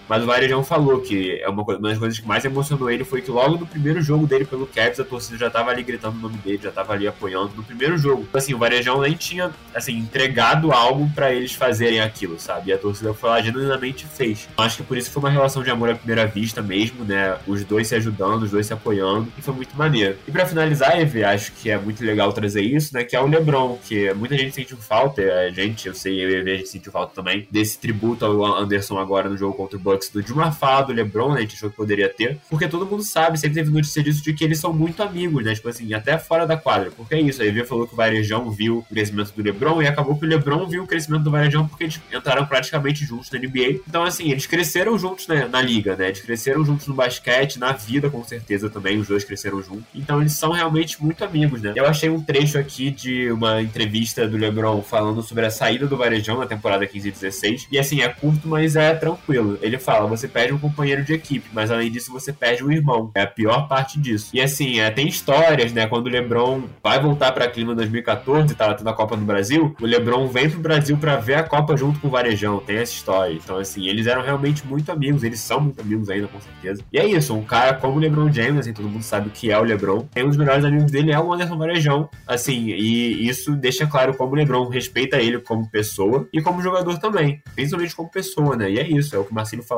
[0.08, 3.22] Mas o Varejão falou que é uma, uma das coisas que mais emocionou ele foi
[3.22, 6.22] que logo no primeiro jogo dele pelo Cavs, a torcida já tava ali gritando o
[6.22, 8.26] nome dele, já tava ali apoiando no primeiro jogo.
[8.28, 12.70] Então, assim, o Varejão nem tinha, assim, entregado algo para eles fazerem aquilo, sabe?
[12.70, 14.48] E a torcida foi lá genuinamente fez.
[14.58, 17.38] Acho que por isso foi uma relação de amor à primeira vista mesmo, né?
[17.48, 20.18] Os dois se ajudando, os dois se apoiando, e foi muito maneiro.
[20.28, 23.04] E para finalizar, Eve, acho que é muito legal trazer isso, né?
[23.04, 26.52] Que é o LeBron, que muita gente sentiu falta, a gente, eu sei, eu e
[26.52, 29.97] a gente sentiu falta também, desse tributo ao Anderson agora no jogo contra o Bucks,
[30.24, 31.40] de uma fala do LeBron, né?
[31.40, 34.34] A gente achou que poderia ter, porque todo mundo sabe, sempre teve notícia disso, de
[34.34, 35.54] que eles são muito amigos, né?
[35.54, 36.92] Tipo assim, até fora da quadra.
[36.92, 39.88] Porque é isso, a Eve falou que o Varejão viu o crescimento do LeBron e
[39.88, 43.40] acabou que o LeBron viu o crescimento do Varejão porque eles entraram praticamente juntos na
[43.40, 43.82] NBA.
[43.88, 46.08] Então, assim, eles cresceram juntos né, na liga, né?
[46.08, 49.86] Eles cresceram juntos no basquete, na vida, com certeza também, os dois cresceram juntos.
[49.94, 51.74] Então, eles são realmente muito amigos, né?
[51.76, 55.98] Eu achei um trecho aqui de uma entrevista do LeBron falando sobre a saída do
[55.98, 57.68] Varejão na temporada 15 e 16.
[57.72, 59.58] E, assim, é curto, mas é tranquilo.
[59.62, 63.10] Ele fala: você perde um companheiro de equipe, mas além disso, você perde um irmão.
[63.16, 64.30] É a pior parte disso.
[64.34, 65.88] E, assim, é, tem histórias, né?
[65.88, 69.86] Quando o LeBron vai voltar para Clima 2014, tava tendo a Copa no Brasil, o
[69.86, 72.60] LeBron vem pro Brasil para ver a Copa junto com o Varejão.
[72.60, 73.34] Tem essa história.
[73.34, 76.84] Então, assim, eles eram realmente muito amigos, eles são muito amigos ainda, com certeza.
[76.92, 79.52] E é isso, um cara como o LeBron James, assim, todo mundo sabe o que
[79.52, 80.06] é o LeBron.
[80.18, 84.34] Um dos melhores amigos dele é o Anderson Varejão, assim, e isso deixa claro como
[84.34, 88.72] o LeBron respeita ele como pessoa e como jogador também, principalmente como pessoa, né?
[88.72, 89.77] E é isso, é o que o Marcelo falou,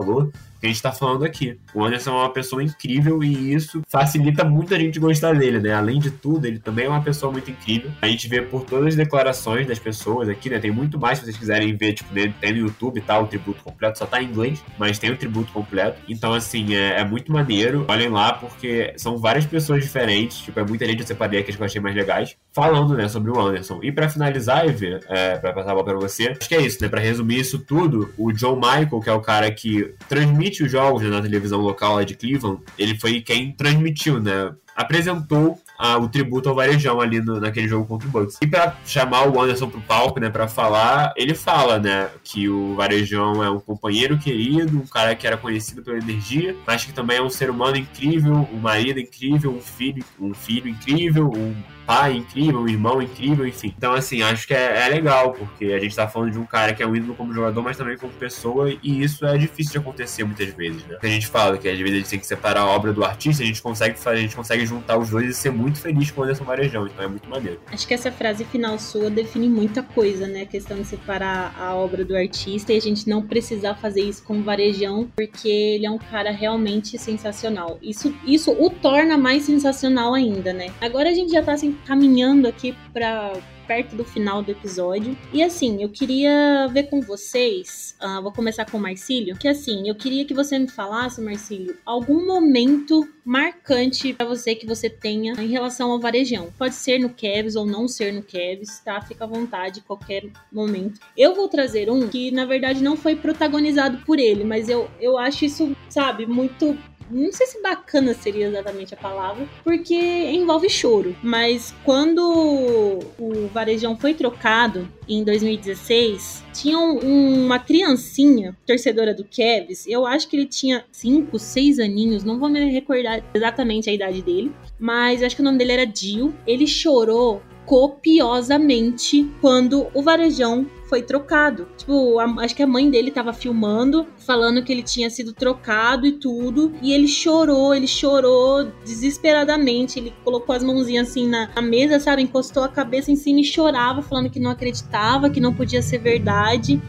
[0.59, 1.57] que a gente tá falando aqui.
[1.73, 5.73] O Anderson é uma pessoa incrível e isso facilita muito a gente gostar dele, né?
[5.73, 7.91] Além de tudo, ele também é uma pessoa muito incrível.
[8.01, 10.59] A gente vê por todas as declarações das pessoas aqui, né?
[10.59, 13.97] Tem muito mais se vocês quiserem ver, tipo, tem no YouTube tal, o tributo completo,
[13.97, 16.01] só tá em inglês, mas tem o tributo completo.
[16.09, 17.85] Então, assim, é, é muito maneiro.
[17.88, 21.62] Olhem lá, porque são várias pessoas diferentes, tipo, é muita gente, eu separei aqui que
[21.62, 23.79] eu achei mais legais, falando, né, sobre o Anderson.
[23.81, 26.81] E para finalizar, Ivy, é, pra passar a bola pra você, acho que é isso,
[26.81, 26.89] né?
[26.89, 31.04] Pra resumir isso tudo, o John Michael, que é o cara que transmite os jogos
[31.04, 34.54] na televisão local lá de Cleveland, ele foi quem transmitiu, né?
[34.75, 38.38] Apresentou ah, o tributo ao Varejão ali no, naquele jogo contra o Bucks.
[38.41, 42.75] E para chamar o Anderson pro palco, né, para falar, ele fala, né, que o
[42.75, 47.17] Varejão é um companheiro querido, um cara que era conhecido pela energia, mas que também
[47.17, 51.56] é um ser humano incrível, um marido incrível, um filho, um filho incrível, um
[51.89, 53.73] pai incrível, um irmão incrível, enfim.
[53.75, 56.71] Então, assim, acho que é, é, legal, porque a gente tá falando de um cara
[56.71, 59.78] que é um ídolo como jogador, mas também como pessoa, e isso é difícil de
[59.80, 60.99] acontecer muitas vezes, né?
[61.02, 63.41] A gente fala que às vezes a gente tem que separar a obra do artista,
[63.41, 66.21] a gente consegue fazer, a gente consegue juntar os dois e ser muito feliz com
[66.21, 67.60] o Anderson Varejão, então é muito maneiro.
[67.71, 70.43] Acho que essa frase final sua define muita coisa, né?
[70.43, 74.23] A questão de separar a obra do artista e a gente não precisar fazer isso
[74.25, 77.80] com o Varejão, porque ele é um cara realmente sensacional.
[77.82, 80.67] Isso, isso o torna mais sensacional ainda, né?
[80.80, 83.33] Agora a gente já tá assim, caminhando aqui para
[83.69, 85.15] perto do final do episódio.
[85.31, 89.87] E assim, eu queria ver com vocês, uh, vou começar com o Marcílio, que assim,
[89.87, 95.33] eu queria que você me falasse, Marcílio, algum momento marcante para você que você tenha
[95.33, 96.49] em relação ao varejão.
[96.57, 98.99] Pode ser no Kevs ou não ser no Kevs, tá?
[99.01, 100.99] Fica à vontade, qualquer momento.
[101.15, 105.15] Eu vou trazer um que na verdade não foi protagonizado por ele, mas eu, eu
[105.15, 106.75] acho isso, sabe, muito
[107.09, 111.15] não sei se bacana seria exatamente a palavra, porque envolve choro.
[111.23, 119.87] Mas quando o Varejão foi trocado em 2016, tinha um, uma criancinha, torcedora do Kevs,
[119.87, 124.21] eu acho que ele tinha 5, 6 aninhos, não vou me recordar exatamente a idade
[124.21, 126.33] dele, mas acho que o nome dele era Dio.
[126.45, 131.67] Ele chorou copiosamente quando o Varejão foi trocado.
[131.78, 136.08] Tipo, a, acho que a mãe dele tava filmando, falando que ele tinha sido trocado
[136.08, 136.73] e tudo.
[136.82, 139.99] E ele chorou, ele chorou desesperadamente.
[139.99, 142.23] Ele colocou as mãozinhas assim na, na mesa, sabe?
[142.23, 145.99] Encostou a cabeça em cima e chorava, falando que não acreditava, que não podia ser
[145.99, 146.82] verdade.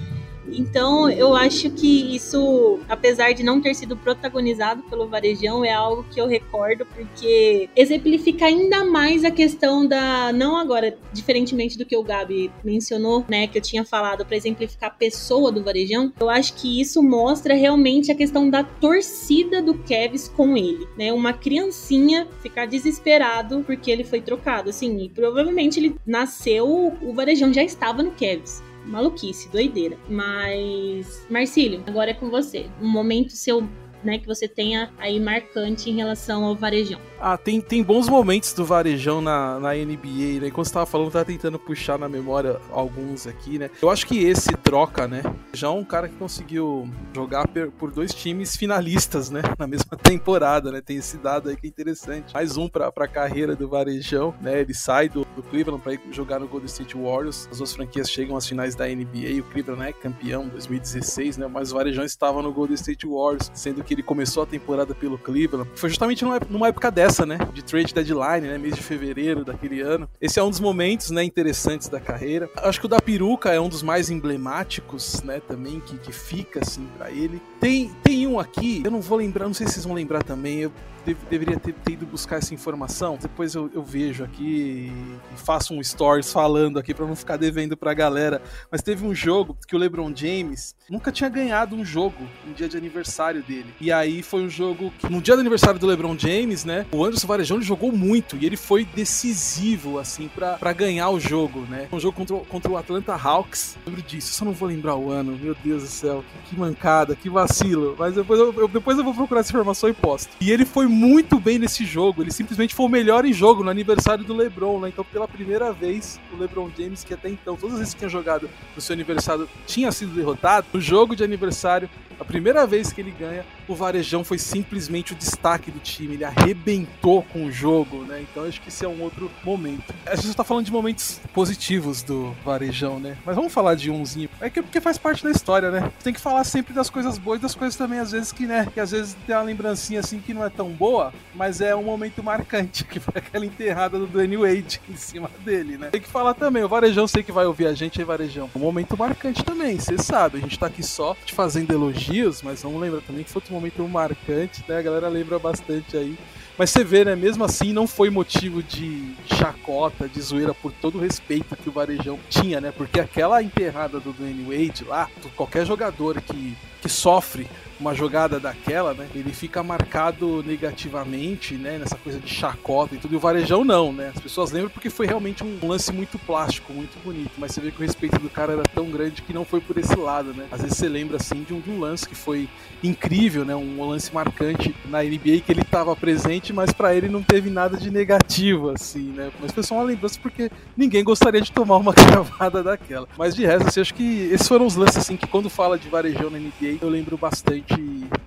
[0.52, 6.04] Então, eu acho que isso, apesar de não ter sido protagonizado pelo Varejão, é algo
[6.10, 11.96] que eu recordo porque exemplifica ainda mais a questão da não agora, diferentemente do que
[11.96, 16.28] o Gabi mencionou, né, que eu tinha falado para exemplificar a pessoa do Varejão, eu
[16.28, 21.12] acho que isso mostra realmente a questão da torcida do Kevs com ele, né?
[21.12, 27.52] Uma criancinha ficar desesperado porque ele foi trocado, assim, e provavelmente ele nasceu, o Varejão
[27.52, 29.96] já estava no Kevs maluquice, doideira.
[30.08, 32.66] Mas, Marcílio, agora é com você.
[32.80, 33.68] Um momento seu
[34.02, 37.00] né, que você tenha aí marcante em relação ao Varejão?
[37.20, 40.48] Ah, tem, tem bons momentos do Varejão na, na NBA, né?
[40.48, 43.70] Enquanto você tava falando, tava tentando puxar na memória alguns aqui, né?
[43.82, 45.22] Eu acho que esse troca, né?
[45.52, 47.46] Já é um cara que conseguiu jogar
[47.78, 49.42] por dois times finalistas, né?
[49.58, 50.80] Na mesma temporada, né?
[50.80, 52.32] Tem esse dado aí que é interessante.
[52.32, 54.60] Mais um pra, pra carreira do Varejão, né?
[54.60, 57.48] Ele sai do, do Cleveland pra ir jogar no Golden State Warriors.
[57.50, 59.40] As duas franquias chegam às finais da NBA.
[59.40, 61.46] O Cleveland é campeão 2016, né?
[61.46, 65.18] Mas o Varejão estava no Golden State Warriors, sendo que ele começou a temporada pelo
[65.18, 65.68] Cleveland.
[65.74, 67.38] Foi justamente numa, numa época dessa, né?
[67.52, 68.58] De trade deadline, né?
[68.58, 70.08] Mês de fevereiro daquele ano.
[70.20, 71.22] Esse é um dos momentos, né?
[71.24, 72.48] Interessantes da carreira.
[72.56, 75.40] Acho que o da peruca é um dos mais emblemáticos, né?
[75.46, 77.40] Também que, que fica assim para ele.
[77.60, 80.60] Tem, tem um aqui, eu não vou lembrar, não sei se vocês vão lembrar também.
[80.60, 80.72] Eu
[81.04, 83.18] deveria ter, ter, ido buscar essa informação.
[83.20, 84.92] Depois eu, eu vejo aqui
[85.32, 88.42] e faço um stories falando aqui para não ficar devendo pra galera.
[88.70, 92.68] Mas teve um jogo que o LeBron James nunca tinha ganhado um jogo no dia
[92.68, 93.72] de aniversário dele.
[93.80, 96.86] E aí foi um jogo que no dia do aniversário do LeBron James, né?
[96.92, 101.88] O Anderson Varejão jogou muito e ele foi decisivo assim para ganhar o jogo, né?
[101.92, 103.76] Um jogo contra, contra o Atlanta Hawks.
[103.86, 105.38] Eu lembro disso, só não vou lembrar o ano.
[105.38, 107.96] Meu Deus do céu, que, que mancada, que vacilo.
[107.98, 110.30] Mas depois eu, eu, depois eu vou procurar essa informação e posto.
[110.40, 112.22] E ele foi muito bem nesse jogo.
[112.22, 114.88] Ele simplesmente foi o melhor em jogo no aniversário do LeBron, né?
[114.88, 118.10] Então, pela primeira vez, o LeBron James, que até então, todas as vezes que tinha
[118.10, 121.88] jogado no seu aniversário, tinha sido derrotado, no jogo de aniversário,
[122.20, 126.14] a primeira vez que ele ganha, o Varejão foi simplesmente o destaque do time.
[126.14, 128.20] Ele arrebentou com o jogo, né?
[128.30, 129.94] Então acho que esse é um outro momento.
[130.04, 133.16] A gente está falando de momentos positivos do Varejão, né?
[133.24, 134.28] Mas vamos falar de umzinho.
[134.40, 135.92] É que porque faz parte da história, né?
[136.02, 138.66] Tem que falar sempre das coisas boas e das coisas também, às vezes, que, né?
[138.72, 141.82] Que às vezes tem uma lembrancinha assim que não é tão boa, mas é um
[141.82, 145.88] momento marcante, que foi aquela enterrada do Danny Wade em cima dele, né?
[145.90, 146.64] Tem que falar também.
[146.64, 148.50] O Varejão sei que vai ouvir a gente aí, Varejão.
[148.54, 150.38] Um momento marcante também, você sabe.
[150.38, 153.54] A gente tá aqui só te fazendo elogios mas vamos lembrar também que foi outro
[153.54, 154.78] momento marcante, né?
[154.78, 156.16] A galera lembra bastante aí.
[156.60, 157.16] Mas você vê, né?
[157.16, 161.72] Mesmo assim, não foi motivo de chacota, de zoeira, por todo o respeito que o
[161.72, 162.70] Varejão tinha, né?
[162.70, 167.48] Porque aquela enterrada do Dwayne Wade lá, qualquer jogador que, que sofre
[167.80, 169.08] uma jogada daquela, né?
[169.14, 171.78] Ele fica marcado negativamente, né?
[171.78, 173.14] Nessa coisa de chacota e tudo.
[173.14, 174.12] E o Varejão não, né?
[174.14, 177.32] As pessoas lembram porque foi realmente um lance muito plástico, muito bonito.
[177.38, 179.78] Mas você vê que o respeito do cara era tão grande que não foi por
[179.78, 180.46] esse lado, né?
[180.52, 182.48] Às vezes você lembra, assim, de um, de um lance que foi
[182.84, 183.56] incrível, né?
[183.56, 187.78] Um lance marcante na NBA que ele estava presente, mas para ele não teve nada
[187.78, 189.30] de negativo, assim, né?
[189.40, 193.08] Mas foi só uma lembrança porque ninguém gostaria de tomar uma cravada daquela.
[193.16, 195.88] Mas de resto, assim, acho que esses foram os lances, assim, que quando fala de
[195.88, 197.69] Varejão na NBA, eu lembro bastante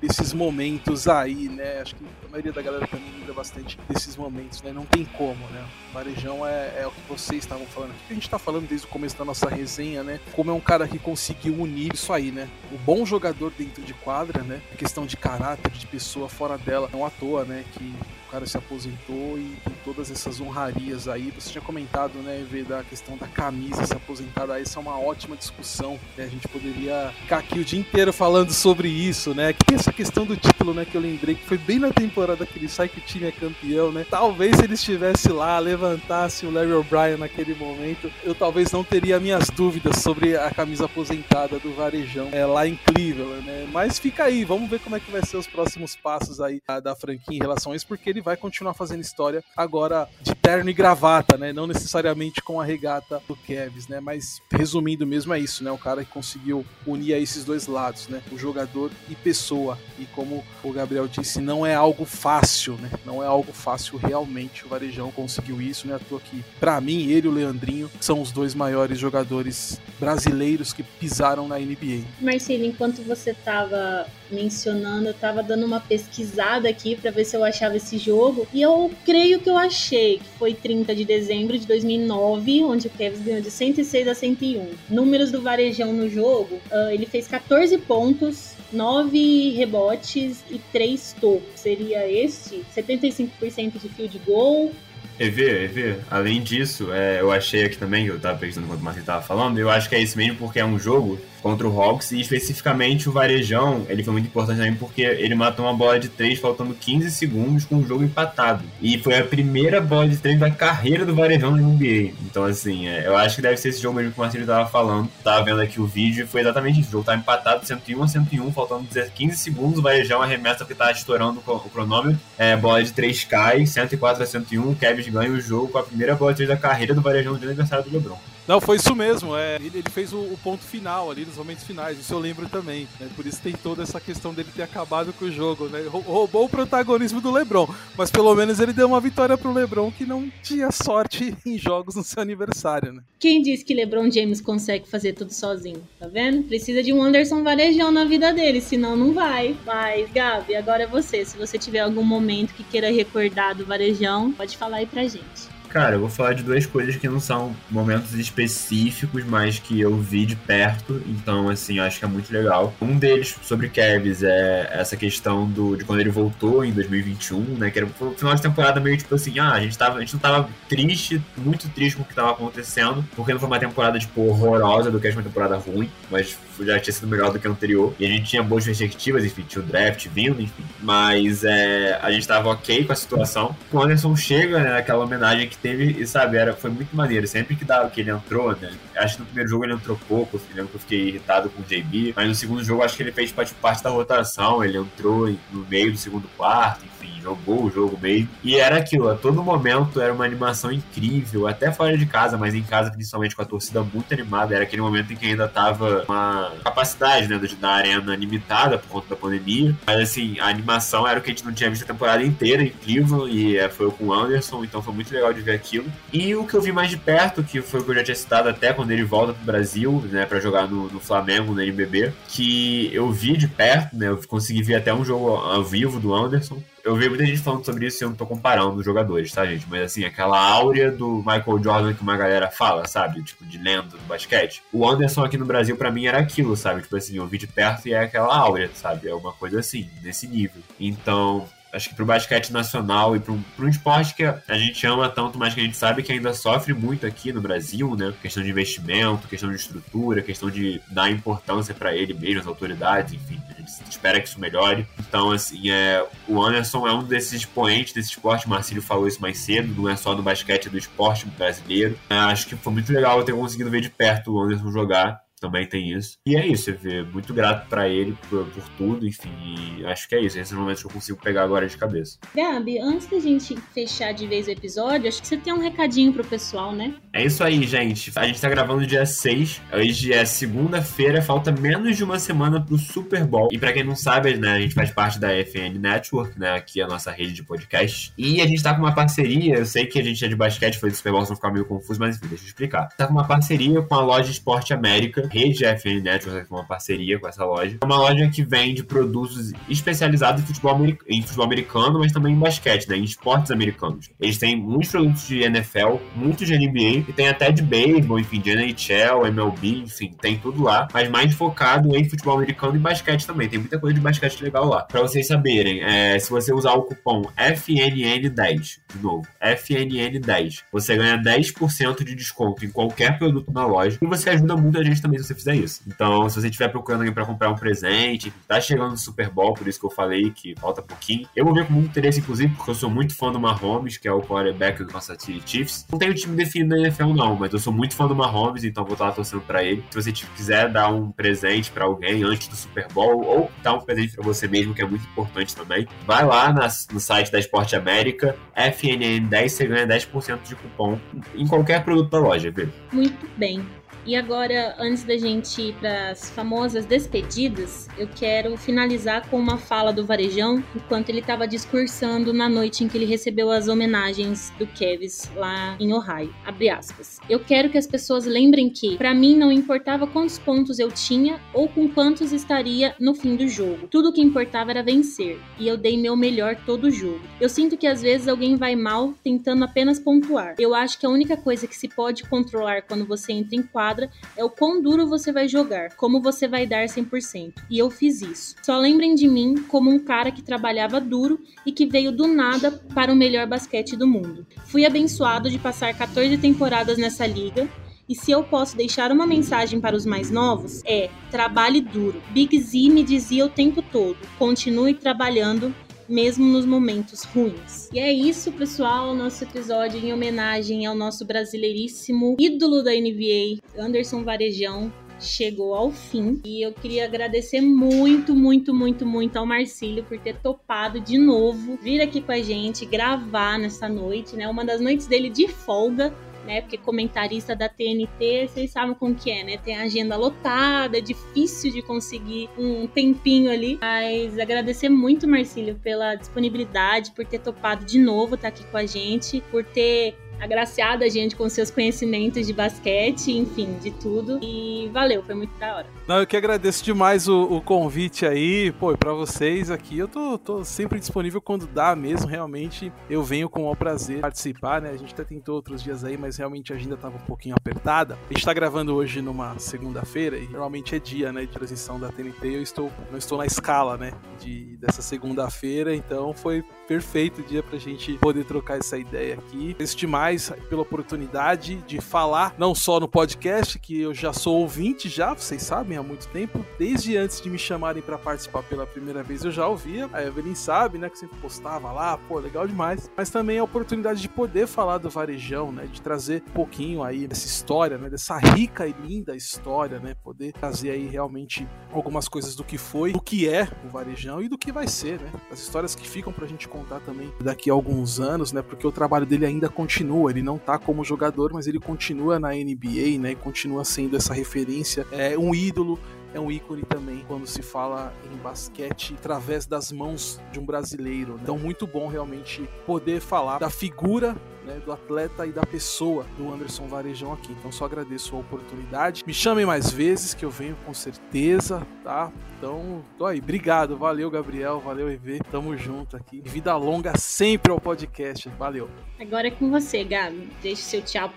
[0.01, 1.81] desses momentos aí, né?
[1.81, 4.71] Acho que a maioria da galera também lembra bastante desses momentos, né?
[4.71, 5.65] Não tem como, né?
[5.93, 7.91] Varejão é, é o que vocês estavam falando.
[7.91, 10.19] O que a gente tá falando desde o começo da nossa resenha, né?
[10.33, 12.49] Como é um cara que conseguiu unir isso aí, né?
[12.71, 14.61] O bom jogador dentro de quadra, né?
[14.71, 16.89] A questão de caráter, de pessoa fora dela.
[16.91, 17.63] Não à toa, né?
[17.73, 17.93] Que
[18.33, 21.31] cara se aposentou e tem todas essas honrarias aí.
[21.37, 25.35] Você tinha comentado, né, ver da questão da camisa se aposentar, essa é uma ótima
[25.35, 25.99] discussão.
[26.17, 26.23] Né?
[26.23, 29.53] A gente poderia ficar aqui o dia inteiro falando sobre isso, né?
[29.53, 32.43] Que tem essa questão do título, né, que eu lembrei que foi bem na temporada
[32.43, 34.03] que ele sai que o time é campeão, né?
[34.09, 39.19] Talvez se ele estivesse lá, levantasse o Larry O'Brien naquele momento, eu talvez não teria
[39.19, 43.69] minhas dúvidas sobre a camisa aposentada do Varejão é, lá em Cleveland, né?
[43.71, 46.79] Mas fica aí, vamos ver como é que vai ser os próximos passos aí da,
[46.79, 50.69] da franquia em relação a isso, porque ele vai continuar fazendo história agora de terno
[50.69, 51.53] e gravata, né?
[51.53, 53.99] Não necessariamente com a regata do Kevs, né?
[53.99, 55.71] Mas resumindo mesmo é isso, né?
[55.71, 58.21] O cara que conseguiu unir esses dois lados, né?
[58.31, 59.77] O jogador e pessoa.
[59.99, 62.89] E como o Gabriel disse, não é algo fácil, né?
[63.05, 64.65] Não é algo fácil realmente.
[64.65, 65.95] O Varejão conseguiu isso, né?
[65.95, 70.73] À toa que, pra mim, ele e o Leandrinho são os dois maiores jogadores brasileiros
[70.73, 72.03] que pisaram na NBA.
[72.21, 77.43] Marcelo, enquanto você tava mencionando, eu tava dando uma pesquisada aqui para ver se eu
[77.43, 78.47] achava esse jogo.
[78.53, 82.89] E eu creio que eu achei que foi 30 de dezembro de 2009, onde o
[82.89, 84.67] Kevs ganhou de 106 a 101.
[84.89, 91.43] Números do Varejão no jogo, uh, ele fez 14 pontos, 9 rebotes e 3 tocos.
[91.55, 92.63] Seria este?
[92.75, 94.71] 75% de field goal,
[95.19, 99.05] EV, EV, além disso, é, eu achei aqui também, eu tava pensando quando o Marcelo
[99.05, 102.11] tava falando, eu acho que é isso mesmo porque é um jogo contra o Hawks
[102.13, 106.07] e especificamente o Varejão, ele foi muito importante também porque ele matou uma bola de
[106.07, 108.63] três faltando 15 segundos com o jogo empatado.
[108.81, 112.13] E foi a primeira bola de três da carreira do Varejão na NBA.
[112.25, 114.69] Então, assim, é, eu acho que deve ser esse jogo mesmo que o Marcelo tava
[114.69, 115.09] falando.
[115.21, 116.89] Tava vendo aqui o vídeo foi exatamente isso.
[116.89, 119.79] O jogo tava empatado 101 a 101, faltando 15 segundos.
[119.79, 122.19] O Varejão arremessa porque tava estourando o cronômetro.
[122.37, 124.71] É, bola de três cai, 104 a 101.
[124.71, 127.37] O Kevin ganha o jogo com a primeira bola de três da carreira do Varejão
[127.37, 128.17] de aniversário do LeBron.
[128.47, 129.37] Não, foi isso mesmo.
[129.37, 131.99] É, ele, ele fez o, o, ponto final ali nos momentos finais.
[131.99, 132.87] Isso eu lembro também.
[132.99, 133.09] Né?
[133.15, 135.83] Por isso tem toda essa questão dele ter acabado com o jogo, né?
[135.87, 137.67] Roubou o protagonismo do LeBron,
[137.97, 141.95] mas pelo menos ele deu uma vitória pro LeBron que não tinha sorte em jogos
[141.95, 143.01] no seu aniversário, né?
[143.19, 145.81] Quem disse que LeBron James consegue fazer tudo sozinho?
[145.99, 146.43] Tá vendo?
[146.43, 149.55] Precisa de um Anderson Varejão na vida dele, senão não vai.
[149.65, 151.25] Mas, Gabi, agora é você.
[151.25, 155.53] Se você tiver algum momento que queira recordar do Varejão, pode falar aí pra gente.
[155.73, 159.97] Cara, eu vou falar de duas coisas que não são momentos específicos, mas que eu
[159.97, 162.71] vi de perto, então, assim, acho que é muito legal.
[162.79, 167.71] Um deles, sobre Kevs, é essa questão do, de quando ele voltou em 2021, né,
[167.71, 170.13] que era o final de temporada meio tipo assim, ah, a gente, tava, a gente
[170.13, 173.97] não tava triste, muito triste com o que tava acontecendo, porque não foi uma temporada,
[173.97, 177.49] tipo, horrorosa do que uma temporada ruim, mas já tinha sido melhor do que a
[177.49, 177.95] anterior.
[177.99, 180.63] E a gente tinha boas perspectivas, enfim, tinha o draft vindo, enfim.
[180.79, 183.55] Mas é, a gente tava ok com a situação.
[183.71, 187.25] O Anderson chega, né, aquela homenagem que teve, e sabe, era, foi muito maneiro.
[187.25, 190.37] Sempre que, dava, que ele entrou, né, acho que no primeiro jogo ele entrou pouco,
[190.37, 193.03] eu lembro que eu fiquei irritado com o JB, mas no segundo jogo acho que
[193.03, 197.63] ele fez tipo, parte da rotação, ele entrou no meio do segundo quarto, enfim, jogou
[197.63, 198.29] o jogo mesmo.
[198.43, 202.53] E era aquilo, a todo momento era uma animação incrível, até fora de casa, mas
[202.53, 204.53] em casa principalmente com a torcida muito animada.
[204.53, 209.09] Era aquele momento em que ainda tava uma capacidade, né, da arena limitada por conta
[209.09, 209.75] da pandemia.
[209.85, 212.63] Mas assim, a animação era o que a gente não tinha visto a temporada inteira
[212.83, 215.85] Cleveland e é, foi com o Anderson, então foi muito legal de ver aquilo.
[216.11, 218.15] E o que eu vi mais de perto, que foi o que eu já tinha
[218.15, 222.13] citado até quando ele volta pro Brasil, né, para jogar no, no, Flamengo, no NBB,
[222.27, 226.13] que eu vi de perto, né, eu consegui ver até um jogo ao vivo do
[226.13, 229.31] Anderson eu vi muita gente falando sobre isso e eu não tô comparando os jogadores,
[229.31, 229.65] tá, gente?
[229.69, 233.23] Mas assim, aquela áurea do Michael Jordan que uma galera fala, sabe?
[233.23, 234.61] Tipo, de lenda do basquete.
[234.71, 236.81] O Anderson aqui no Brasil, para mim, era aquilo, sabe?
[236.81, 239.07] Tipo assim, eu vi de perto e é aquela áurea, sabe?
[239.07, 240.61] É uma coisa assim, nesse nível.
[240.77, 245.37] Então, acho que pro basquete nacional e pro, pro esporte que a gente ama tanto,
[245.37, 248.13] mas que a gente sabe que ainda sofre muito aqui no Brasil, né?
[248.21, 253.13] Questão de investimento, questão de estrutura, questão de dar importância para ele mesmo, as autoridades,
[253.13, 253.41] enfim
[253.83, 254.87] gente espera que isso melhore.
[254.99, 258.45] Então, assim, é, o Anderson é um desses expoentes desse esporte.
[258.45, 261.97] O Marcílio falou isso mais cedo, não é só do basquete, é do esporte brasileiro.
[262.09, 265.21] É, acho que foi muito legal eu ter conseguido ver de perto o Anderson jogar
[265.43, 266.17] também tem isso.
[266.25, 270.21] E é isso, eu muito grato para ele por, por, tudo, enfim, acho que é
[270.21, 270.39] isso.
[270.39, 272.17] Esses momentos que eu consigo pegar agora de cabeça.
[272.33, 276.13] Gabi, antes da gente fechar de vez o episódio, acho que você tem um recadinho
[276.13, 276.93] pro pessoal, né?
[277.11, 278.09] É isso aí, gente.
[278.15, 282.77] A gente tá gravando dia 6, hoje é segunda-feira, falta menos de uma semana pro
[282.77, 283.49] Super Bowl.
[283.51, 286.79] E para quem não sabe, né, a gente faz parte da FN Network, né, aqui
[286.79, 288.13] é a nossa rede de podcast.
[288.17, 290.79] E a gente tá com uma parceria, eu sei que a gente é de basquete,
[290.79, 292.87] foi do Super Bowl, não ficar meio confuso, mas enfim, deixa eu explicar.
[292.95, 297.27] Tá com uma parceria com a loja Esporte América, rede FN Network, uma parceria com
[297.27, 297.77] essa loja.
[297.81, 302.39] É uma loja que vende produtos especializados em futebol, em futebol americano, mas também em
[302.39, 302.97] basquete, né?
[302.97, 304.11] Em esportes americanos.
[304.19, 308.39] Eles têm muitos produtos de NFL, muitos de NBA, e tem até de beisebol, enfim,
[308.39, 313.25] de NHL, MLB, enfim, tem tudo lá, mas mais focado em futebol americano e basquete
[313.25, 313.49] também.
[313.49, 314.83] Tem muita coisa de basquete legal lá.
[314.83, 321.17] Pra vocês saberem, é, se você usar o cupom FNN10, de novo, FNN10, você ganha
[321.17, 325.22] 10% de desconto em qualquer produto na loja e você ajuda muito a gente também
[325.23, 325.81] se você fizer isso.
[325.87, 329.53] Então, se você estiver procurando alguém para comprar um presente, tá chegando o Super Bowl,
[329.53, 331.27] por isso que eu falei que falta pouquinho.
[331.35, 334.07] Eu vou ver com muito interesse, inclusive, porque eu sou muito fã do Mahomes, que
[334.07, 335.85] é o quarterback do City Chiefs.
[335.91, 338.83] Não tenho time definido na NFL, não, mas eu sou muito fã do Mahomes, então
[338.83, 339.83] vou estar torcendo para ele.
[339.89, 343.79] Se você quiser dar um presente para alguém antes do Super Bowl, ou dar um
[343.79, 346.53] presente para você mesmo, que é muito importante também, vai lá
[346.91, 350.99] no site da Esporte América, FNN10, você ganha 10% de cupom
[351.35, 352.69] em qualquer produto da loja, viu?
[352.91, 353.65] Muito bem.
[354.05, 359.57] E agora, antes da gente ir para as famosas despedidas, eu quero finalizar com uma
[359.57, 364.51] fala do Varejão, enquanto ele estava discursando na noite em que ele recebeu as homenagens
[364.59, 366.35] do Kevs lá em Ohio.
[366.45, 367.17] Abre aspas.
[367.29, 371.39] Eu quero que as pessoas lembrem que, para mim, não importava quantos pontos eu tinha
[371.53, 373.87] ou com quantos estaria no fim do jogo.
[373.87, 377.21] Tudo o que importava era vencer, e eu dei meu melhor todo o jogo.
[377.39, 380.55] Eu sinto que às vezes alguém vai mal tentando apenas pontuar.
[380.59, 383.92] Eu acho que a única coisa que se pode controlar quando você entra em quadro
[383.93, 387.53] quadra é o quão duro você vai jogar, como você vai dar 100%.
[387.69, 388.55] E eu fiz isso.
[388.63, 392.71] Só lembrem de mim como um cara que trabalhava duro e que veio do nada
[392.71, 394.45] para o melhor basquete do mundo.
[394.65, 397.69] Fui abençoado de passar 14 temporadas nessa liga
[398.09, 402.21] e se eu posso deixar uma mensagem para os mais novos, é: trabalhe duro.
[402.31, 405.73] Big Z me dizia o tempo todo: continue trabalhando
[406.13, 407.89] mesmo nos momentos ruins.
[407.91, 414.23] E é isso, pessoal, nosso episódio em homenagem ao nosso brasileiríssimo ídolo da NBA, Anderson
[414.23, 414.93] Varejão.
[415.19, 420.35] chegou ao fim e eu queria agradecer muito, muito, muito, muito ao Marcílio por ter
[420.37, 424.47] topado de novo vir aqui com a gente gravar nessa noite, né?
[424.47, 426.13] Uma das noites dele de folga
[426.45, 426.61] né?
[426.61, 429.57] Porque comentarista da TNT, vocês sabem como que é, né?
[429.57, 433.77] Tem a agenda lotada, é difícil de conseguir um tempinho ali.
[433.81, 438.85] Mas agradecer muito, Marcílio, pela disponibilidade, por ter topado de novo estar aqui com a
[438.85, 444.39] gente, por ter agraciado a gente com seus conhecimentos de basquete, enfim, de tudo.
[444.41, 445.87] E valeu, foi muito da hora.
[446.07, 449.97] Não, eu que agradeço demais o, o convite aí, pô, para vocês aqui.
[449.97, 452.91] Eu tô, tô, sempre disponível quando dá mesmo, realmente.
[453.09, 454.89] Eu venho com o prazer participar, né?
[454.89, 458.17] A gente até tentou outros dias aí, mas realmente a agenda tava um pouquinho apertada.
[458.29, 462.09] A gente tá gravando hoje numa segunda-feira e normalmente é dia, né, de transição da
[462.09, 462.47] TNT.
[462.47, 467.79] Eu estou, não estou na escala, né, de, dessa segunda-feira, então foi perfeito dia pra
[467.79, 469.71] gente poder trocar essa ideia aqui.
[469.71, 470.32] Agradeço demais
[470.69, 475.61] pela oportunidade de falar, não só no podcast, que eu já sou ouvinte já, vocês
[475.61, 476.65] sabem, há muito tempo.
[476.77, 480.09] Desde antes de me chamarem para participar pela primeira vez, eu já ouvia.
[480.13, 483.09] A Evelyn sabe, né, que sempre postava lá, pô, legal demais.
[483.15, 487.27] Mas também a oportunidade de poder falar do Varejão, né, de trazer um pouquinho aí
[487.27, 492.55] dessa história, né, dessa rica e linda história, né, poder trazer aí realmente algumas coisas
[492.55, 495.59] do que foi, do que é o Varejão e do que vai ser, né, as
[495.59, 498.61] histórias que ficam pra gente contar também daqui a alguns anos, né?
[498.61, 500.22] Porque o trabalho dele ainda continua.
[500.29, 503.31] Ele não tá como jogador, mas ele continua na NBA, né?
[503.31, 505.99] E continua sendo essa referência, é um ídolo
[506.33, 511.33] é um ícone também quando se fala em basquete através das mãos de um brasileiro.
[511.33, 511.39] Né?
[511.43, 514.35] Então, muito bom realmente poder falar da figura
[514.65, 517.51] né, do atleta e da pessoa do Anderson Varejão aqui.
[517.51, 519.23] Então só agradeço a oportunidade.
[519.25, 522.31] Me chamem mais vezes que eu venho com certeza, tá?
[522.57, 523.39] Então, tô aí.
[523.39, 525.39] Obrigado, valeu Gabriel, valeu EV.
[525.51, 526.41] Tamo junto aqui.
[526.41, 528.47] Vida longa sempre ao podcast.
[528.57, 528.89] Valeu.
[529.19, 530.49] Agora é com você, Gabi.
[530.61, 531.29] Deixe seu tchau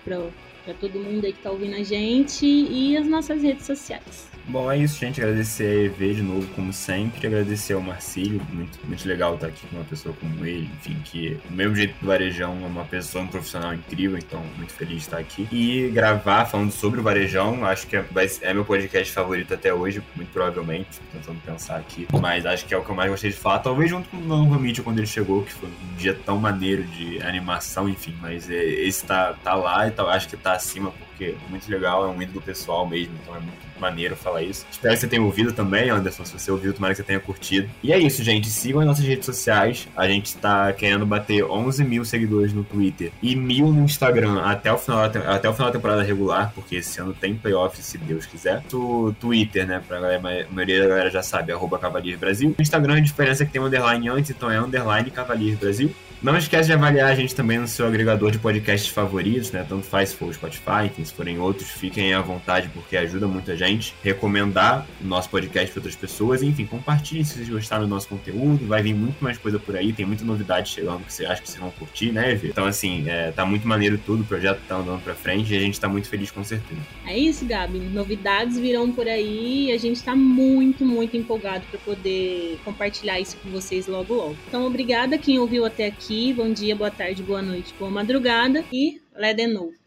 [0.67, 4.27] para todo mundo aí que tá ouvindo a gente e as nossas redes sociais.
[4.49, 5.21] Bom, é isso, gente.
[5.21, 7.27] Agradecer a EV de novo, como sempre.
[7.27, 8.41] Agradecer ao Marcílio.
[8.49, 10.69] Muito, muito legal estar aqui com uma pessoa como ele.
[10.77, 14.17] Enfim, que do mesmo jeito do Varejão, é uma pessoa, um profissional incrível.
[14.17, 15.49] Então, muito feliz de estar aqui.
[15.51, 17.65] E gravar falando sobre o Varejão.
[17.65, 18.05] Acho que é,
[18.41, 21.01] é meu podcast favorito até hoje, muito provavelmente.
[21.11, 22.07] Tentando pensar aqui.
[22.21, 23.59] Mas acho que é o que eu mais gostei de falar.
[23.59, 26.83] Talvez junto com o Novo Mitchell quando ele chegou, que foi um dia tão maneiro
[26.83, 28.15] de animação, enfim.
[28.21, 31.69] Mas é, esse tá, tá lá e tá, acho que tá acima, porque é muito
[31.69, 32.05] legal.
[32.05, 33.13] É um ídolo pessoal mesmo.
[33.23, 34.65] Então, é muito maneiro falar isso.
[34.69, 36.25] Espero que você tenha ouvido também, Anderson.
[36.25, 37.69] Se você ouviu, tomara que você tenha curtido.
[37.83, 38.49] E é isso, gente.
[38.49, 39.87] Sigam as nossas redes sociais.
[39.95, 44.71] A gente está querendo bater 11 mil seguidores no Twitter e mil no Instagram até
[44.71, 47.97] o final da, até o final da temporada regular, porque esse ano tem playoffs, se
[47.97, 48.63] Deus quiser.
[48.73, 49.81] O Twitter, né?
[49.87, 52.53] Pra galera, a maioria da galera já sabe, arroba Cavalier Brasil.
[52.57, 55.93] No Instagram, a diferença é que tem um underline antes, então é underline Cavalier Brasil.
[56.21, 59.63] Não esquece de avaliar a gente também no seu agregador de podcasts favoritos, né?
[59.67, 63.51] Tanto faz se for o Spotify, se forem outros, fiquem à vontade, porque ajuda muito
[63.51, 63.93] a gente.
[64.03, 68.65] Recomendar o nosso podcast para outras pessoas, enfim, compartilhe se vocês gostaram do nosso conteúdo.
[68.65, 71.49] Vai vir muito mais coisa por aí, tem muita novidade chegando que você acha que
[71.49, 72.47] vocês vão curtir, né, Evê?
[72.47, 75.59] Então, assim, é, tá muito maneiro tudo, o projeto tá andando pra frente e a
[75.59, 76.81] gente tá muito feliz com certeza.
[77.05, 77.77] É isso, Gabi.
[77.77, 83.37] Novidades virão por aí e a gente tá muito, muito empolgado para poder compartilhar isso
[83.37, 84.35] com vocês logo logo.
[84.47, 86.33] Então, obrigada quem ouviu até aqui aqui.
[86.33, 89.86] Bom dia, boa tarde, boa noite, boa madrugada e lé de novo.